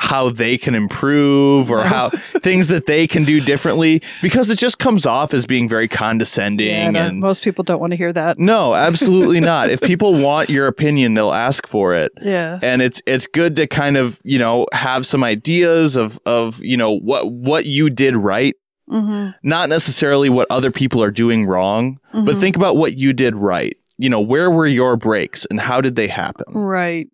how 0.00 0.30
they 0.30 0.56
can 0.56 0.74
improve 0.74 1.70
or 1.70 1.82
how 1.82 2.08
things 2.40 2.68
that 2.68 2.86
they 2.86 3.06
can 3.06 3.24
do 3.24 3.40
differently 3.40 4.00
because 4.22 4.48
it 4.48 4.58
just 4.58 4.78
comes 4.78 5.04
off 5.06 5.34
as 5.34 5.44
being 5.44 5.68
very 5.68 5.88
condescending 5.88 6.68
Yeah, 6.68 6.90
no, 6.90 7.06
and 7.06 7.20
most 7.20 7.42
people 7.42 7.64
don't 7.64 7.80
want 7.80 7.90
to 7.90 7.96
hear 7.96 8.12
that. 8.12 8.38
No, 8.38 8.74
absolutely 8.74 9.40
not. 9.40 9.70
If 9.70 9.80
people 9.80 10.14
want 10.14 10.50
your 10.50 10.66
opinion, 10.68 11.14
they'll 11.14 11.32
ask 11.32 11.66
for 11.66 11.94
it. 11.94 12.12
Yeah. 12.22 12.58
And 12.62 12.80
it's 12.80 13.02
it's 13.06 13.26
good 13.26 13.56
to 13.56 13.66
kind 13.66 13.96
of 13.96 14.20
you 14.24 14.38
know 14.38 14.66
have 14.72 15.04
some 15.04 15.24
ideas 15.24 15.96
of 15.96 16.18
of 16.24 16.62
you 16.64 16.76
know 16.76 16.92
what 16.98 17.30
what 17.32 17.66
you 17.66 17.90
did 17.90 18.16
right. 18.16 18.54
Mm-hmm. 18.90 19.32
not 19.42 19.68
necessarily 19.68 20.30
what 20.30 20.46
other 20.50 20.70
people 20.70 21.02
are 21.02 21.10
doing 21.10 21.44
wrong 21.44 21.98
but 22.14 22.36
Mhm. 22.36 22.40
think 22.40 22.56
about 22.56 22.78
what 22.78 22.96
you 22.96 23.12
did 23.12 23.34
right. 23.36 23.76
You 23.98 24.08
know 24.08 24.20
where 24.20 24.50
were 24.50 24.66
your 24.66 24.96
breaks 24.96 25.44
and 25.50 25.60
how 25.60 25.82
did 25.82 25.94
they 25.96 26.06
happen? 26.08 26.46
Right. 26.54 27.06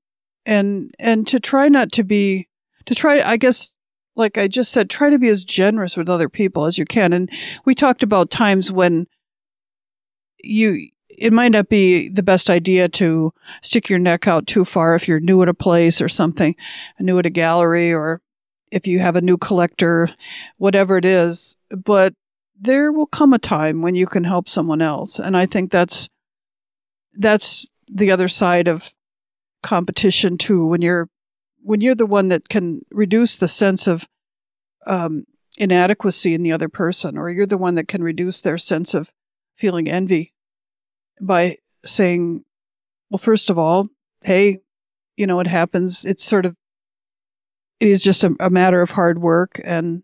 And 0.46 0.94
and 1.00 1.26
to 1.28 1.40
try 1.40 1.68
not 1.68 1.90
to 1.92 2.04
be 2.04 2.46
to 2.86 2.94
try 2.94 3.20
i 3.20 3.36
guess 3.36 3.74
like 4.16 4.38
i 4.38 4.46
just 4.46 4.72
said 4.72 4.88
try 4.88 5.10
to 5.10 5.18
be 5.18 5.28
as 5.28 5.44
generous 5.44 5.96
with 5.96 6.08
other 6.08 6.28
people 6.28 6.66
as 6.66 6.78
you 6.78 6.84
can. 6.84 7.12
And 7.12 7.30
we 7.64 7.74
talked 7.74 8.02
about 8.02 8.30
times 8.30 8.70
when 8.70 9.06
you 10.42 10.88
it 11.08 11.32
might 11.32 11.52
not 11.52 11.68
be 11.68 12.08
the 12.08 12.24
best 12.24 12.50
idea 12.50 12.88
to 12.88 13.32
stick 13.62 13.88
your 13.88 14.00
neck 14.00 14.26
out 14.26 14.46
too 14.46 14.64
far 14.64 14.94
if 14.96 15.06
you're 15.06 15.20
new 15.20 15.42
at 15.42 15.48
a 15.48 15.54
place 15.54 16.00
or 16.00 16.08
something 16.08 16.56
new 16.98 17.18
at 17.18 17.26
a 17.26 17.30
gallery 17.30 17.92
or 17.92 18.20
if 18.72 18.86
you 18.86 18.98
have 18.98 19.14
a 19.14 19.20
new 19.20 19.36
collector 19.36 20.08
whatever 20.58 20.96
it 20.96 21.04
is. 21.04 21.56
But 21.70 22.14
there 22.58 22.90
will 22.92 23.06
come 23.06 23.32
a 23.32 23.38
time 23.38 23.82
when 23.82 23.94
you 23.94 24.06
can 24.06 24.24
help 24.24 24.48
someone 24.48 24.82
else. 24.82 25.18
And 25.18 25.36
i 25.36 25.46
think 25.46 25.70
that's 25.70 26.08
that's 27.14 27.68
the 27.88 28.10
other 28.10 28.28
side 28.28 28.66
of 28.66 28.92
competition 29.62 30.36
too. 30.36 30.66
When 30.66 30.82
you're 30.82 31.08
when 31.64 31.80
you're 31.80 31.94
the 31.94 32.06
one 32.06 32.28
that 32.28 32.48
can 32.48 32.82
reduce 32.90 33.36
the 33.36 33.48
sense 33.48 33.86
of 33.86 34.06
um, 34.86 35.24
inadequacy 35.56 36.34
in 36.34 36.42
the 36.42 36.52
other 36.52 36.68
person 36.68 37.16
or 37.16 37.30
you're 37.30 37.46
the 37.46 37.58
one 37.58 37.74
that 37.74 37.88
can 37.88 38.02
reduce 38.02 38.40
their 38.40 38.58
sense 38.58 38.94
of 38.94 39.10
feeling 39.56 39.88
envy 39.88 40.34
by 41.20 41.56
saying 41.84 42.44
well 43.10 43.18
first 43.18 43.50
of 43.50 43.58
all 43.58 43.88
hey 44.22 44.58
you 45.16 45.26
know 45.26 45.40
it 45.40 45.46
happens. 45.46 46.04
It's 46.04 46.24
sort 46.24 46.46
of 46.46 46.56
it 47.80 47.88
is 47.88 48.02
just 48.02 48.24
a, 48.24 48.34
a 48.40 48.50
matter 48.50 48.80
of 48.82 48.92
hard 48.92 49.20
work 49.20 49.60
and 49.64 50.02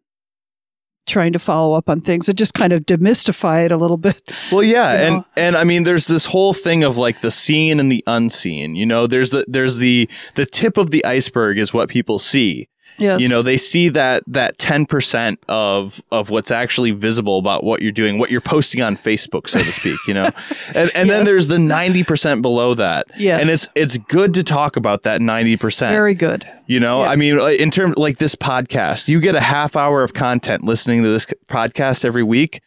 trying 1.10 1.32
to 1.32 1.38
follow 1.38 1.74
up 1.74 1.90
on 1.90 2.00
things. 2.00 2.28
And 2.28 2.38
just 2.38 2.54
kind 2.54 2.72
of 2.72 2.86
demystify 2.86 3.66
it 3.66 3.72
a 3.72 3.76
little 3.76 3.96
bit 3.96 4.32
well 4.50 4.62
yeah 4.62 4.92
You 4.92 4.98
and 4.98 5.24
and 5.36 5.56
i 5.56 5.64
mean 5.64 5.82
there's 5.82 6.06
this 6.06 6.26
whole 6.26 6.54
thing 6.54 6.82
of 6.84 6.96
like 6.96 7.20
the 7.20 7.30
seen 7.30 7.80
and 7.80 7.90
the 7.90 8.02
unseen 8.06 8.76
you 8.76 8.86
know? 8.86 9.06
There's 9.06 9.30
the 9.30 9.44
there's 9.48 9.76
the 9.76 10.08
the 10.36 10.46
tip 10.46 10.76
of 10.76 10.90
the 10.90 11.04
iceberg 11.04 11.58
is 11.58 11.72
what 11.72 11.88
people 11.88 12.18
see 12.18 12.68
yes. 13.00 13.20
You 13.20 13.28
know 13.28 13.42
they 13.42 13.56
see 13.56 13.88
that 13.88 14.22
that 14.28 14.58
10% 14.58 15.36
of 15.48 16.02
of 16.12 16.30
what's 16.30 16.50
actually 16.50 16.90
visible 16.92 17.38
about 17.38 17.64
what 17.64 17.82
you're 17.82 17.92
doing 17.92 18.18
what 18.18 18.30
you're 18.30 18.40
posting 18.40 18.82
on 18.82 18.96
facebook 18.96 19.48
so 19.48 19.58
to 19.62 19.72
speak 19.72 19.98
you 20.06 20.14
know? 20.14 20.30
And 20.74 20.90
and 20.94 21.10
then 21.10 21.24
there's 21.24 21.48
the 21.48 21.56
90% 21.56 22.42
below 22.42 22.74
that. 22.74 23.06
Yes. 23.16 23.40
and 23.40 23.50
it's 23.50 23.68
it's 23.74 23.98
good 23.98 24.34
to 24.34 24.42
talk 24.44 24.76
about 24.76 25.02
that 25.02 25.20
90% 25.20 25.88
very 25.90 26.14
good. 26.14 26.46
You 26.66 26.78
know 26.80 27.02
Yeah. 27.02 27.08
i 27.10 27.16
mean 27.16 27.40
in 27.58 27.70
terms 27.70 27.96
like 27.96 28.18
this 28.18 28.34
podcast 28.36 29.08
you 29.08 29.20
get 29.20 29.34
a 29.34 29.40
half 29.40 29.74
hour 29.76 30.02
of 30.04 30.14
content 30.14 30.62
listening 30.64 31.02
to 31.02 31.08
this 31.08 31.26
podcast 31.50 32.04
every 32.04 32.22
week 32.22 32.60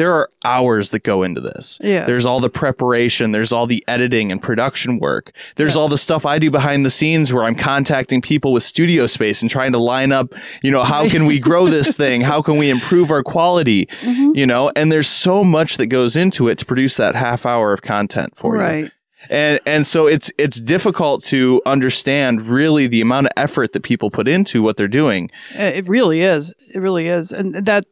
there 0.00 0.12
are 0.18 0.28
hours 0.44 0.90
that 0.90 1.02
go 1.12 1.22
into 1.22 1.40
this 1.40 1.78
Yeah. 1.82 2.04
there's 2.06 2.24
all 2.24 2.40
the 2.40 2.48
preparation 2.48 3.32
there's 3.32 3.52
all 3.52 3.66
the 3.66 3.84
editing 3.86 4.32
and 4.32 4.40
production 4.40 4.98
work 4.98 5.32
there's 5.56 5.74
Yeah. 5.74 5.80
all 5.82 5.88
the 5.88 5.98
stuff 6.06 6.24
i 6.24 6.38
do 6.38 6.50
behind 6.50 6.86
the 6.86 6.90
scenes 6.90 7.32
where 7.32 7.44
i'm 7.44 7.54
contacting 7.54 8.20
people 8.22 8.52
with 8.54 8.62
studio 8.64 9.06
space 9.06 9.42
and 9.42 9.50
trying 9.50 9.72
to 9.72 9.78
line 9.78 10.12
up 10.12 10.28
you 10.62 10.70
know 10.70 10.84
how 10.84 11.08
can 11.08 11.26
we 11.26 11.38
grow 11.38 11.66
this 11.68 11.96
thing 12.02 12.22
how 12.22 12.40
can 12.42 12.56
we 12.56 12.70
improve 12.70 13.10
our 13.10 13.22
quality 13.22 13.86
Mhm. 14.02 14.34
you 14.40 14.46
know 14.46 14.72
and 14.74 14.90
there's 14.90 15.08
so 15.26 15.44
much 15.44 15.76
that 15.76 15.86
goes 15.98 16.16
into 16.16 16.48
it 16.48 16.56
to 16.58 16.64
produce 16.64 16.96
that 16.96 17.14
half 17.14 17.44
hour 17.44 17.72
of 17.74 17.82
content 17.82 18.36
for 18.36 18.54
you 18.56 18.62
right 18.62 18.90
and 19.28 19.60
and 19.66 19.84
so 19.86 20.06
it's 20.06 20.30
it's 20.38 20.58
difficult 20.60 21.22
to 21.24 21.60
understand 21.66 22.40
really 22.58 22.86
the 22.86 23.02
amount 23.02 23.26
of 23.26 23.32
effort 23.36 23.72
that 23.74 23.82
people 23.82 24.10
put 24.10 24.26
into 24.26 24.62
what 24.62 24.76
they're 24.78 24.88
doing 25.02 25.30
Uh, 25.58 25.64
It 25.80 25.86
really 25.88 26.22
is. 26.22 26.54
It 26.74 26.78
really 26.86 27.06
is. 27.08 27.30
And 27.30 27.54
that, 27.70 27.84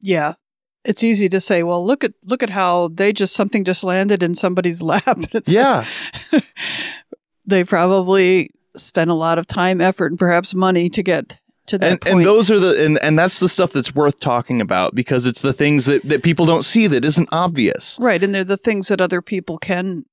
yeah, 0.00 0.32
it's 0.84 1.02
easy 1.02 1.28
to 1.28 1.40
say, 1.40 1.62
well, 1.62 1.84
look 1.84 2.04
at 2.04 2.12
look 2.24 2.42
at 2.42 2.50
how 2.50 2.88
they 2.88 3.12
just 3.12 3.34
something 3.34 3.64
just 3.64 3.84
landed 3.84 4.22
in 4.22 4.34
somebody's 4.34 4.82
lap. 4.92 5.18
It's 5.32 5.48
Yeah. 5.48 5.86
they 7.46 7.64
probably 7.64 8.50
spent 8.76 9.10
a 9.10 9.14
lot 9.14 9.38
of 9.38 9.46
time, 9.46 9.80
effort, 9.80 10.12
and 10.12 10.18
perhaps 10.18 10.54
money 10.54 10.88
to 10.90 11.02
get 11.02 11.38
to 11.66 11.78
that 11.78 11.90
and, 11.90 12.00
point. 12.00 12.16
and 12.16 12.24
those 12.24 12.50
are 12.50 12.58
the 12.58 12.84
and, 12.84 12.98
and 13.02 13.18
that's 13.18 13.38
the 13.38 13.48
stuff 13.48 13.72
that's 13.72 13.94
worth 13.94 14.18
talking 14.18 14.60
about 14.60 14.94
because 14.94 15.26
it's 15.26 15.42
the 15.42 15.52
things 15.52 15.84
that, 15.86 16.02
that 16.08 16.22
people 16.22 16.44
don't 16.44 16.64
see 16.64 16.88
that 16.88 17.04
isn't 17.04 17.28
obvious 17.30 17.98
right, 18.00 18.22
and 18.22 18.34
they're 18.34 18.42
the 18.42 18.56
things 18.56 18.88
that 18.88 19.00
other 19.00 19.22
people 19.22 19.58
can 19.58 20.04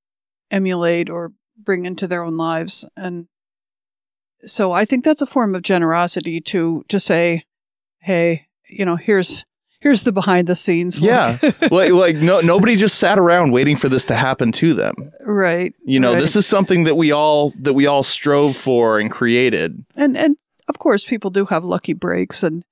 emulate 0.51 1.09
or 1.09 1.31
bring 1.57 1.85
into 1.85 2.05
their 2.07 2.23
own 2.23 2.37
lives, 2.37 2.85
and 2.95 3.27
so 4.45 4.71
I 4.71 4.85
think 4.85 5.03
that's 5.03 5.21
a 5.21 5.25
form 5.25 5.55
of 5.55 5.63
generosity 5.63 6.39
to 6.41 6.83
to 6.87 6.99
say, 6.99 7.45
hey, 7.99 8.47
you 8.69 8.85
know, 8.85 8.95
here's 8.95 9.43
here's 9.79 10.03
the 10.03 10.11
behind 10.11 10.47
the 10.47 10.55
scenes. 10.55 11.01
look. 11.01 11.09
yeah 11.09 11.37
like 11.71 11.91
like 11.91 12.15
no 12.17 12.39
nobody 12.41 12.75
just 12.75 12.99
sat 12.99 13.17
around 13.19 13.51
waiting 13.51 13.75
for 13.75 13.89
this 13.89 14.03
to 14.05 14.15
happen 14.15 14.51
to 14.51 14.73
them 14.73 14.93
right. 15.25 15.73
you 15.85 15.99
know 15.99 16.13
right. 16.13 16.19
this 16.19 16.35
is 16.35 16.45
something 16.45 16.83
that 16.83 16.95
we 16.95 17.11
all 17.11 17.53
that 17.59 17.73
we 17.73 17.85
all 17.87 18.03
strove 18.03 18.55
for 18.55 18.99
and 18.99 19.11
created 19.11 19.83
and 19.95 20.17
and 20.17 20.35
of 20.67 20.79
course 20.79 21.05
people 21.05 21.29
do 21.31 21.45
have 21.45 21.63
lucky 21.63 21.93
breaks 21.93 22.43
and 22.43 22.63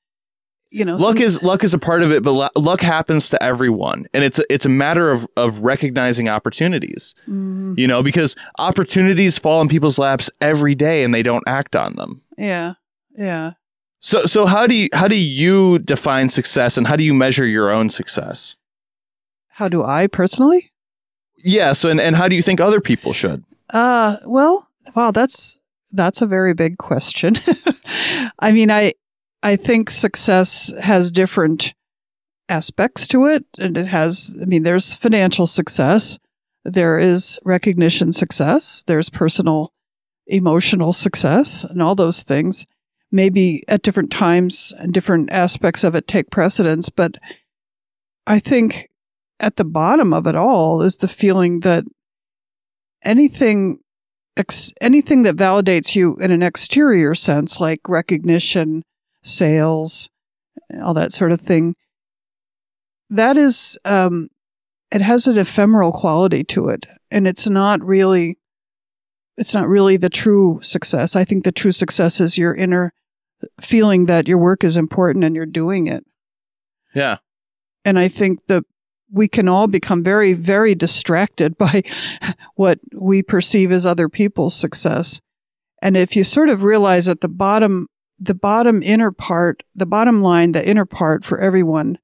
you 0.69 0.83
know 0.83 0.95
luck 0.97 1.15
some- 1.15 1.23
is 1.23 1.41
luck 1.43 1.63
is 1.63 1.73
a 1.73 1.79
part 1.79 2.03
of 2.03 2.11
it 2.11 2.23
but 2.23 2.31
lu- 2.33 2.61
luck 2.61 2.81
happens 2.81 3.29
to 3.29 3.41
everyone 3.41 4.05
and 4.13 4.23
it's 4.23 4.37
a, 4.39 4.43
it's 4.53 4.65
a 4.65 4.69
matter 4.69 5.11
of 5.11 5.25
of 5.37 5.59
recognizing 5.61 6.27
opportunities 6.27 7.15
Mm, 7.27 7.77
you 7.77 7.87
know 7.87 8.03
because 8.03 8.35
opportunities 8.59 9.37
fall 9.37 9.61
in 9.61 9.69
people's 9.69 9.97
laps 9.97 10.29
every 10.41 10.75
day 10.75 11.03
and 11.05 11.13
they 11.13 11.23
don't 11.23 11.43
act 11.47 11.75
on 11.75 11.95
them 11.95 12.21
yeah 12.37 12.73
yeah 13.15 13.53
So 13.99 14.25
so 14.25 14.45
how 14.45 14.67
do 14.67 14.75
you 14.75 14.89
how 14.93 15.07
do 15.07 15.17
you 15.17 15.79
define 15.79 16.29
success 16.29 16.77
and 16.77 16.87
how 16.87 16.95
do 16.95 17.03
you 17.03 17.13
measure 17.13 17.45
your 17.45 17.71
own 17.71 17.89
success? 17.89 18.55
how 19.49 19.67
do 19.67 19.83
i 19.83 20.05
personally 20.05 20.71
Yes, 21.43 21.83
and, 21.83 21.99
and 21.99 22.15
how 22.15 22.27
do 22.27 22.35
you 22.35 22.43
think 22.43 22.59
other 22.59 22.79
people 22.81 23.11
should? 23.13 23.43
uh 23.71 24.17
well 24.23 24.67
wow 24.95 25.11
that's 25.11 25.57
that's 25.91 26.21
a 26.21 26.27
very 26.27 26.53
big 26.53 26.77
question 26.77 27.37
i 28.39 28.51
mean 28.51 28.69
i 28.71 28.93
i 29.43 29.55
think 29.55 29.89
success 29.89 30.71
has 30.81 31.11
different 31.11 31.73
aspects 32.49 33.07
to 33.07 33.25
it 33.25 33.45
and 33.57 33.77
it 33.77 33.87
has 33.87 34.35
i 34.41 34.45
mean 34.45 34.63
there's 34.63 34.93
financial 34.95 35.47
success 35.47 36.17
there 36.63 36.97
is 36.99 37.39
recognition 37.43 38.13
success 38.13 38.83
there's 38.87 39.09
personal 39.09 39.73
emotional 40.27 40.93
success 40.93 41.63
and 41.65 41.81
all 41.81 41.95
those 41.95 42.21
things 42.23 42.65
maybe 43.11 43.63
at 43.67 43.81
different 43.81 44.11
times 44.11 44.73
and 44.79 44.93
different 44.93 45.31
aspects 45.31 45.83
of 45.83 45.95
it 45.95 46.07
take 46.07 46.29
precedence 46.29 46.89
but 46.89 47.15
i 48.25 48.39
think 48.39 48.89
at 49.39 49.55
the 49.55 49.65
bottom 49.65 50.13
of 50.13 50.27
it 50.27 50.35
all 50.35 50.81
is 50.81 50.97
the 50.97 51.07
feeling 51.07 51.61
that 51.61 51.83
anything 53.03 53.77
ex- 54.35 54.73
anything 54.81 55.23
that 55.23 55.35
validates 55.35 55.95
you 55.95 56.15
in 56.17 56.31
an 56.31 56.43
exterior 56.43 57.15
sense 57.15 57.59
like 57.59 57.79
recognition 57.87 58.83
sales 59.23 60.09
all 60.81 60.93
that 60.93 61.13
sort 61.13 61.31
of 61.31 61.39
thing 61.39 61.75
that 63.09 63.37
is 63.37 63.79
um 63.85 64.29
it 64.91 65.01
has 65.01 65.27
an 65.27 65.37
ephemeral 65.37 65.91
quality 65.91 66.43
to 66.45 66.69
it. 66.69 66.85
And 67.11 67.27
it's 67.27 67.47
not 67.47 67.83
really 67.83 68.37
it's 69.37 69.53
not 69.53 69.67
really 69.67 69.97
the 69.97 70.09
true 70.09 70.59
success 70.61 71.15
i 71.15 71.23
think 71.23 71.43
the 71.43 71.51
true 71.51 71.71
success 71.71 72.19
is 72.19 72.37
your 72.37 72.53
inner 72.55 72.93
feeling 73.61 74.05
that 74.07 74.27
your 74.27 74.37
work 74.37 74.63
is 74.63 74.77
important 74.77 75.23
and 75.23 75.35
you're 75.35 75.45
doing 75.45 75.87
it 75.87 76.03
Yeah. 76.95 77.17
and 77.85 77.99
I 77.99 78.07
think 78.07 78.47
that 78.47 78.63
we 79.09 79.27
can 79.29 79.47
all 79.47 79.67
become 79.67 80.03
very, 80.03 80.33
very 80.33 80.75
distracted 80.75 81.57
by 81.65 81.83
what 82.55 82.79
we 82.93 83.21
perceive 83.23 83.71
as 83.71 83.85
other 83.85 84.09
people's 84.09 84.53
success. 84.55 85.21
And 85.81 85.95
if 85.95 86.15
you 86.17 86.23
sort 86.25 86.49
of 86.49 86.63
realize 86.63 87.07
at 87.07 87.21
the 87.21 87.29
bottom, 87.29 87.87
the 88.19 88.33
bottom 88.33 88.81
inner 88.83 89.11
part, 89.11 89.63
the 89.75 89.85
bottom 89.85 90.21
line, 90.21 90.51
the 90.51 90.67
inner 90.67 90.85
part 90.85 91.23
for 91.23 91.39
everyone 91.39 91.99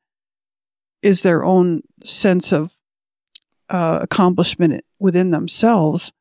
is 1.02 1.24
their 1.24 1.44
own 1.44 1.82
sense 2.06 2.54
of 2.54 2.78
uh, 3.70 4.00
accomplishment 4.02 4.86
within 5.00 5.32
themselves, 5.32 6.14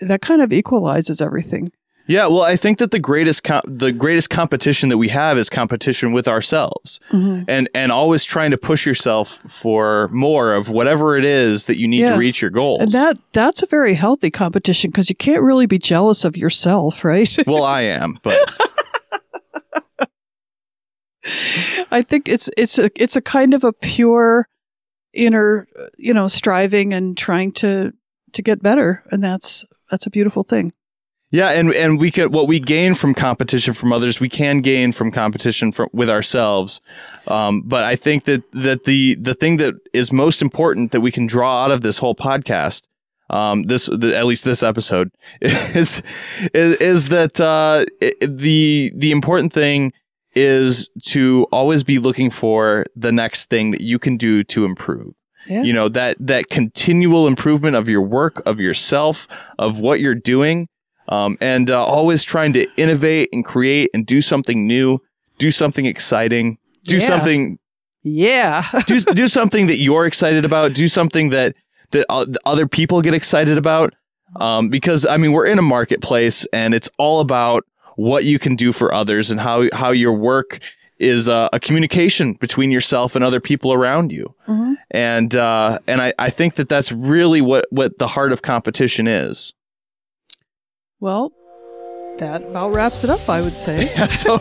that 0.00 0.22
kind 0.22 0.42
of 0.42 0.52
equalizes 0.52 1.20
everything. 1.20 1.72
Yeah, 2.08 2.26
well, 2.26 2.42
I 2.42 2.56
think 2.56 2.78
that 2.78 2.90
the 2.90 2.98
greatest 2.98 3.44
com- 3.44 3.62
the 3.64 3.92
greatest 3.92 4.28
competition 4.28 4.88
that 4.88 4.98
we 4.98 5.08
have 5.08 5.38
is 5.38 5.48
competition 5.48 6.12
with 6.12 6.26
ourselves. 6.26 6.98
Mm-hmm. 7.12 7.44
And 7.48 7.70
and 7.74 7.92
always 7.92 8.24
trying 8.24 8.50
to 8.50 8.58
push 8.58 8.84
yourself 8.84 9.38
for 9.48 10.08
more 10.08 10.52
of 10.52 10.68
whatever 10.68 11.16
it 11.16 11.24
is 11.24 11.66
that 11.66 11.78
you 11.78 11.86
need 11.86 12.00
Yeah. 12.00 12.14
to 12.14 12.18
reach 12.18 12.42
your 12.42 12.50
goals. 12.50 12.80
And 12.82 12.90
that 12.90 13.18
that's 13.32 13.62
a 13.62 13.66
very 13.66 13.94
healthy 13.94 14.32
competition 14.32 14.90
because 14.90 15.08
you 15.10 15.14
can't 15.14 15.42
really 15.42 15.66
be 15.66 15.78
jealous 15.78 16.24
of 16.24 16.36
yourself, 16.36 17.04
right? 17.04 17.34
well, 17.46 17.62
I 17.62 17.82
am, 17.82 18.18
but 18.24 18.36
I 21.92 22.02
think 22.02 22.28
it's 22.28 22.50
it's 22.56 22.78
a 22.78 22.90
it's 23.00 23.14
a 23.14 23.20
kind 23.22 23.54
of 23.54 23.62
a 23.62 23.72
pure 23.72 24.48
inner, 25.14 25.68
you 25.98 26.12
know, 26.12 26.26
striving 26.26 26.92
and 26.92 27.16
trying 27.16 27.52
to 27.52 27.92
to 28.32 28.42
get 28.42 28.60
better, 28.62 29.04
and 29.12 29.22
that's 29.22 29.64
that's 29.92 30.06
a 30.06 30.10
beautiful 30.10 30.42
thing. 30.42 30.72
Yeah, 31.30 31.50
and 31.50 31.70
and 31.72 31.98
we 31.98 32.10
could 32.10 32.32
what 32.32 32.46
we 32.46 32.60
gain 32.60 32.94
from 32.94 33.14
competition 33.14 33.72
from 33.72 33.92
others, 33.92 34.20
we 34.20 34.28
can 34.28 34.60
gain 34.60 34.92
from 34.92 35.10
competition 35.10 35.70
from 35.70 35.88
with 35.92 36.10
ourselves. 36.10 36.80
Um, 37.26 37.62
but 37.62 37.84
I 37.84 37.96
think 37.96 38.24
that 38.24 38.42
that 38.52 38.84
the 38.84 39.14
the 39.14 39.34
thing 39.34 39.58
that 39.58 39.74
is 39.94 40.12
most 40.12 40.42
important 40.42 40.92
that 40.92 41.00
we 41.00 41.10
can 41.10 41.26
draw 41.26 41.64
out 41.64 41.70
of 41.70 41.80
this 41.80 41.98
whole 41.98 42.14
podcast, 42.14 42.82
um, 43.30 43.62
this 43.64 43.86
the, 43.86 44.14
at 44.16 44.26
least 44.26 44.44
this 44.44 44.62
episode, 44.62 45.10
is 45.40 46.02
is, 46.52 46.76
is 46.76 47.08
that 47.08 47.40
uh, 47.40 47.86
i 48.02 48.12
the 48.20 48.92
the 48.94 49.10
important 49.10 49.52
thing 49.54 49.92
is 50.34 50.88
to 51.04 51.46
always 51.52 51.82
be 51.84 51.98
looking 51.98 52.30
for 52.30 52.84
the 52.96 53.12
next 53.12 53.48
thing 53.50 53.70
that 53.70 53.82
you 53.82 53.98
can 53.98 54.16
do 54.16 54.42
to 54.42 54.64
improve 54.64 55.14
Yeah. 55.46 55.62
you 55.62 55.72
know 55.72 55.88
that 55.88 56.16
that 56.20 56.48
continual 56.48 57.26
improvement 57.26 57.74
of 57.76 57.88
your 57.88 58.02
work 58.02 58.42
of 58.46 58.60
yourself 58.60 59.26
of 59.58 59.80
what 59.80 60.00
you're 60.00 60.14
doing 60.14 60.68
um, 61.08 61.36
and 61.40 61.70
uh, 61.70 61.84
always 61.84 62.22
trying 62.22 62.52
to 62.52 62.66
innovate 62.76 63.28
and 63.32 63.44
create 63.44 63.90
and 63.92 64.06
do 64.06 64.20
something 64.20 64.66
new 64.66 65.00
do 65.38 65.50
something 65.50 65.84
exciting 65.86 66.58
do 66.84 66.96
Yeah. 66.98 67.06
something 67.06 67.58
Yeah. 68.04 68.64
do, 68.86 69.00
do 69.00 69.28
something 69.28 69.66
that 69.68 69.78
you're 69.78 70.06
excited 70.06 70.44
about 70.44 70.74
do 70.74 70.86
something 70.88 71.30
that 71.30 71.54
that 71.90 72.06
o- 72.08 72.26
other 72.44 72.66
people 72.66 73.02
get 73.02 73.14
excited 73.14 73.58
about 73.58 73.94
um, 74.36 74.68
because 74.68 75.04
i 75.06 75.16
mean 75.16 75.32
we're 75.32 75.46
in 75.46 75.58
a 75.58 75.62
marketplace 75.62 76.46
and 76.52 76.72
it's 76.74 76.90
all 76.98 77.20
about 77.20 77.64
what 77.96 78.24
you 78.24 78.38
can 78.38 78.56
do 78.56 78.72
for 78.72 78.94
others 78.94 79.30
and 79.30 79.40
how 79.40 79.66
how 79.74 79.90
your 79.90 80.12
work 80.14 80.60
is 81.02 81.28
uh, 81.28 81.48
a 81.52 81.58
communication 81.60 82.34
between 82.34 82.70
yourself 82.70 83.14
and 83.16 83.24
other 83.24 83.40
people 83.40 83.72
around 83.72 84.12
you 84.12 84.34
Mhm. 84.48 84.76
and 84.90 85.34
uh, 85.34 85.78
and 85.86 86.00
I, 86.00 86.12
I 86.18 86.30
think 86.30 86.54
that 86.54 86.68
that's 86.68 86.92
really 86.92 87.40
what 87.40 87.66
what 87.70 87.98
the 87.98 88.06
heart 88.08 88.32
of 88.32 88.42
competition 88.42 89.06
is 89.08 89.52
Well, 91.00 91.32
that 92.18 92.42
about 92.42 92.72
wraps 92.72 93.02
it 93.04 93.10
up, 93.10 93.28
I 93.28 93.40
would 93.40 93.56
say. 93.56 93.88
so, 94.08 94.38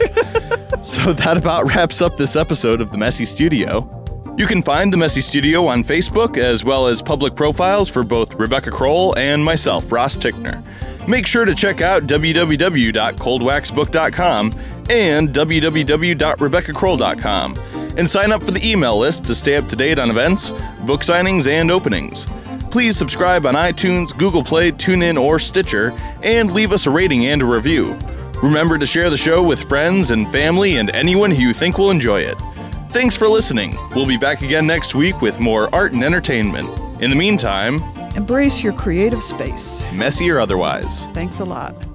so 0.83 1.13
that 1.13 1.37
about 1.37 1.65
wraps 1.65 2.01
up 2.01 2.17
this 2.17 2.35
episode 2.35 2.81
of 2.81 2.91
the 2.91 2.97
Messy 2.97 3.25
Studio. 3.25 3.89
You 4.37 4.45
can 4.47 4.61
find 4.61 4.93
the 4.93 4.97
Messy 4.97 5.21
Studio 5.21 5.67
on 5.67 5.83
Facebook 5.83 6.37
as 6.37 6.63
well 6.63 6.87
as 6.87 7.01
public 7.01 7.35
profiles 7.35 7.89
for 7.89 8.03
both 8.03 8.33
Rebecca 8.35 8.71
Crowell 8.71 9.17
and 9.17 9.43
myself, 9.43 9.91
Ross 9.91 10.15
Tickner. 10.17 10.63
Make 11.07 11.25
sure 11.27 11.45
to 11.45 11.55
check 11.55 11.81
out 11.81 12.03
www.coldwaxbook.com 12.03 14.53
and 14.89 15.29
www.rebeccacrowell.com 15.29 17.57
and 17.97 18.09
sign 18.09 18.31
up 18.31 18.41
for 18.41 18.51
the 18.51 18.69
email 18.69 18.97
list 18.97 19.25
to 19.25 19.35
stay 19.35 19.57
up 19.57 19.67
to 19.67 19.75
date 19.75 19.99
on 19.99 20.09
events, 20.09 20.51
book 20.85 21.01
signings, 21.01 21.47
and 21.47 21.69
openings. 21.71 22.25
Please 22.69 22.97
subscribe 22.97 23.45
on 23.45 23.55
iTunes, 23.55 24.17
Google 24.17 24.43
Play, 24.43 24.71
TuneIn, 24.71 25.19
or 25.19 25.39
Stitcher, 25.39 25.93
and 26.23 26.53
leave 26.53 26.71
us 26.71 26.85
a 26.85 26.89
rating 26.89 27.25
and 27.25 27.41
a 27.41 27.45
review. 27.45 27.97
Remember 28.41 28.77
to 28.77 28.85
share 28.85 29.09
the 29.09 29.17
show 29.17 29.43
with 29.43 29.67
friends 29.67 30.11
and 30.11 30.31
family 30.31 30.77
and 30.77 30.89
anyone 30.91 31.31
who 31.31 31.41
you 31.41 31.53
think 31.53 31.77
will 31.77 31.91
enjoy 31.91 32.21
it. 32.21 32.35
Thanks 32.91 33.15
for 33.15 33.27
listening. 33.27 33.77
We'll 33.93 34.05
be 34.05 34.17
back 34.17 34.41
again 34.41 34.65
next 34.65 34.95
week 34.95 35.21
with 35.21 35.39
more 35.39 35.73
art 35.75 35.91
and 35.91 36.03
entertainment. 36.03 36.69
In 37.01 37.09
the 37.09 37.15
meantime, 37.15 37.79
Embrace 38.15 38.63
your 38.63 38.73
creative 38.73 39.23
space. 39.23 39.83
messy 39.93 40.29
or 40.29 40.39
otherwise. 40.39 41.05
Thanks 41.13 41.39
a 41.39 41.45
lot. 41.45 41.90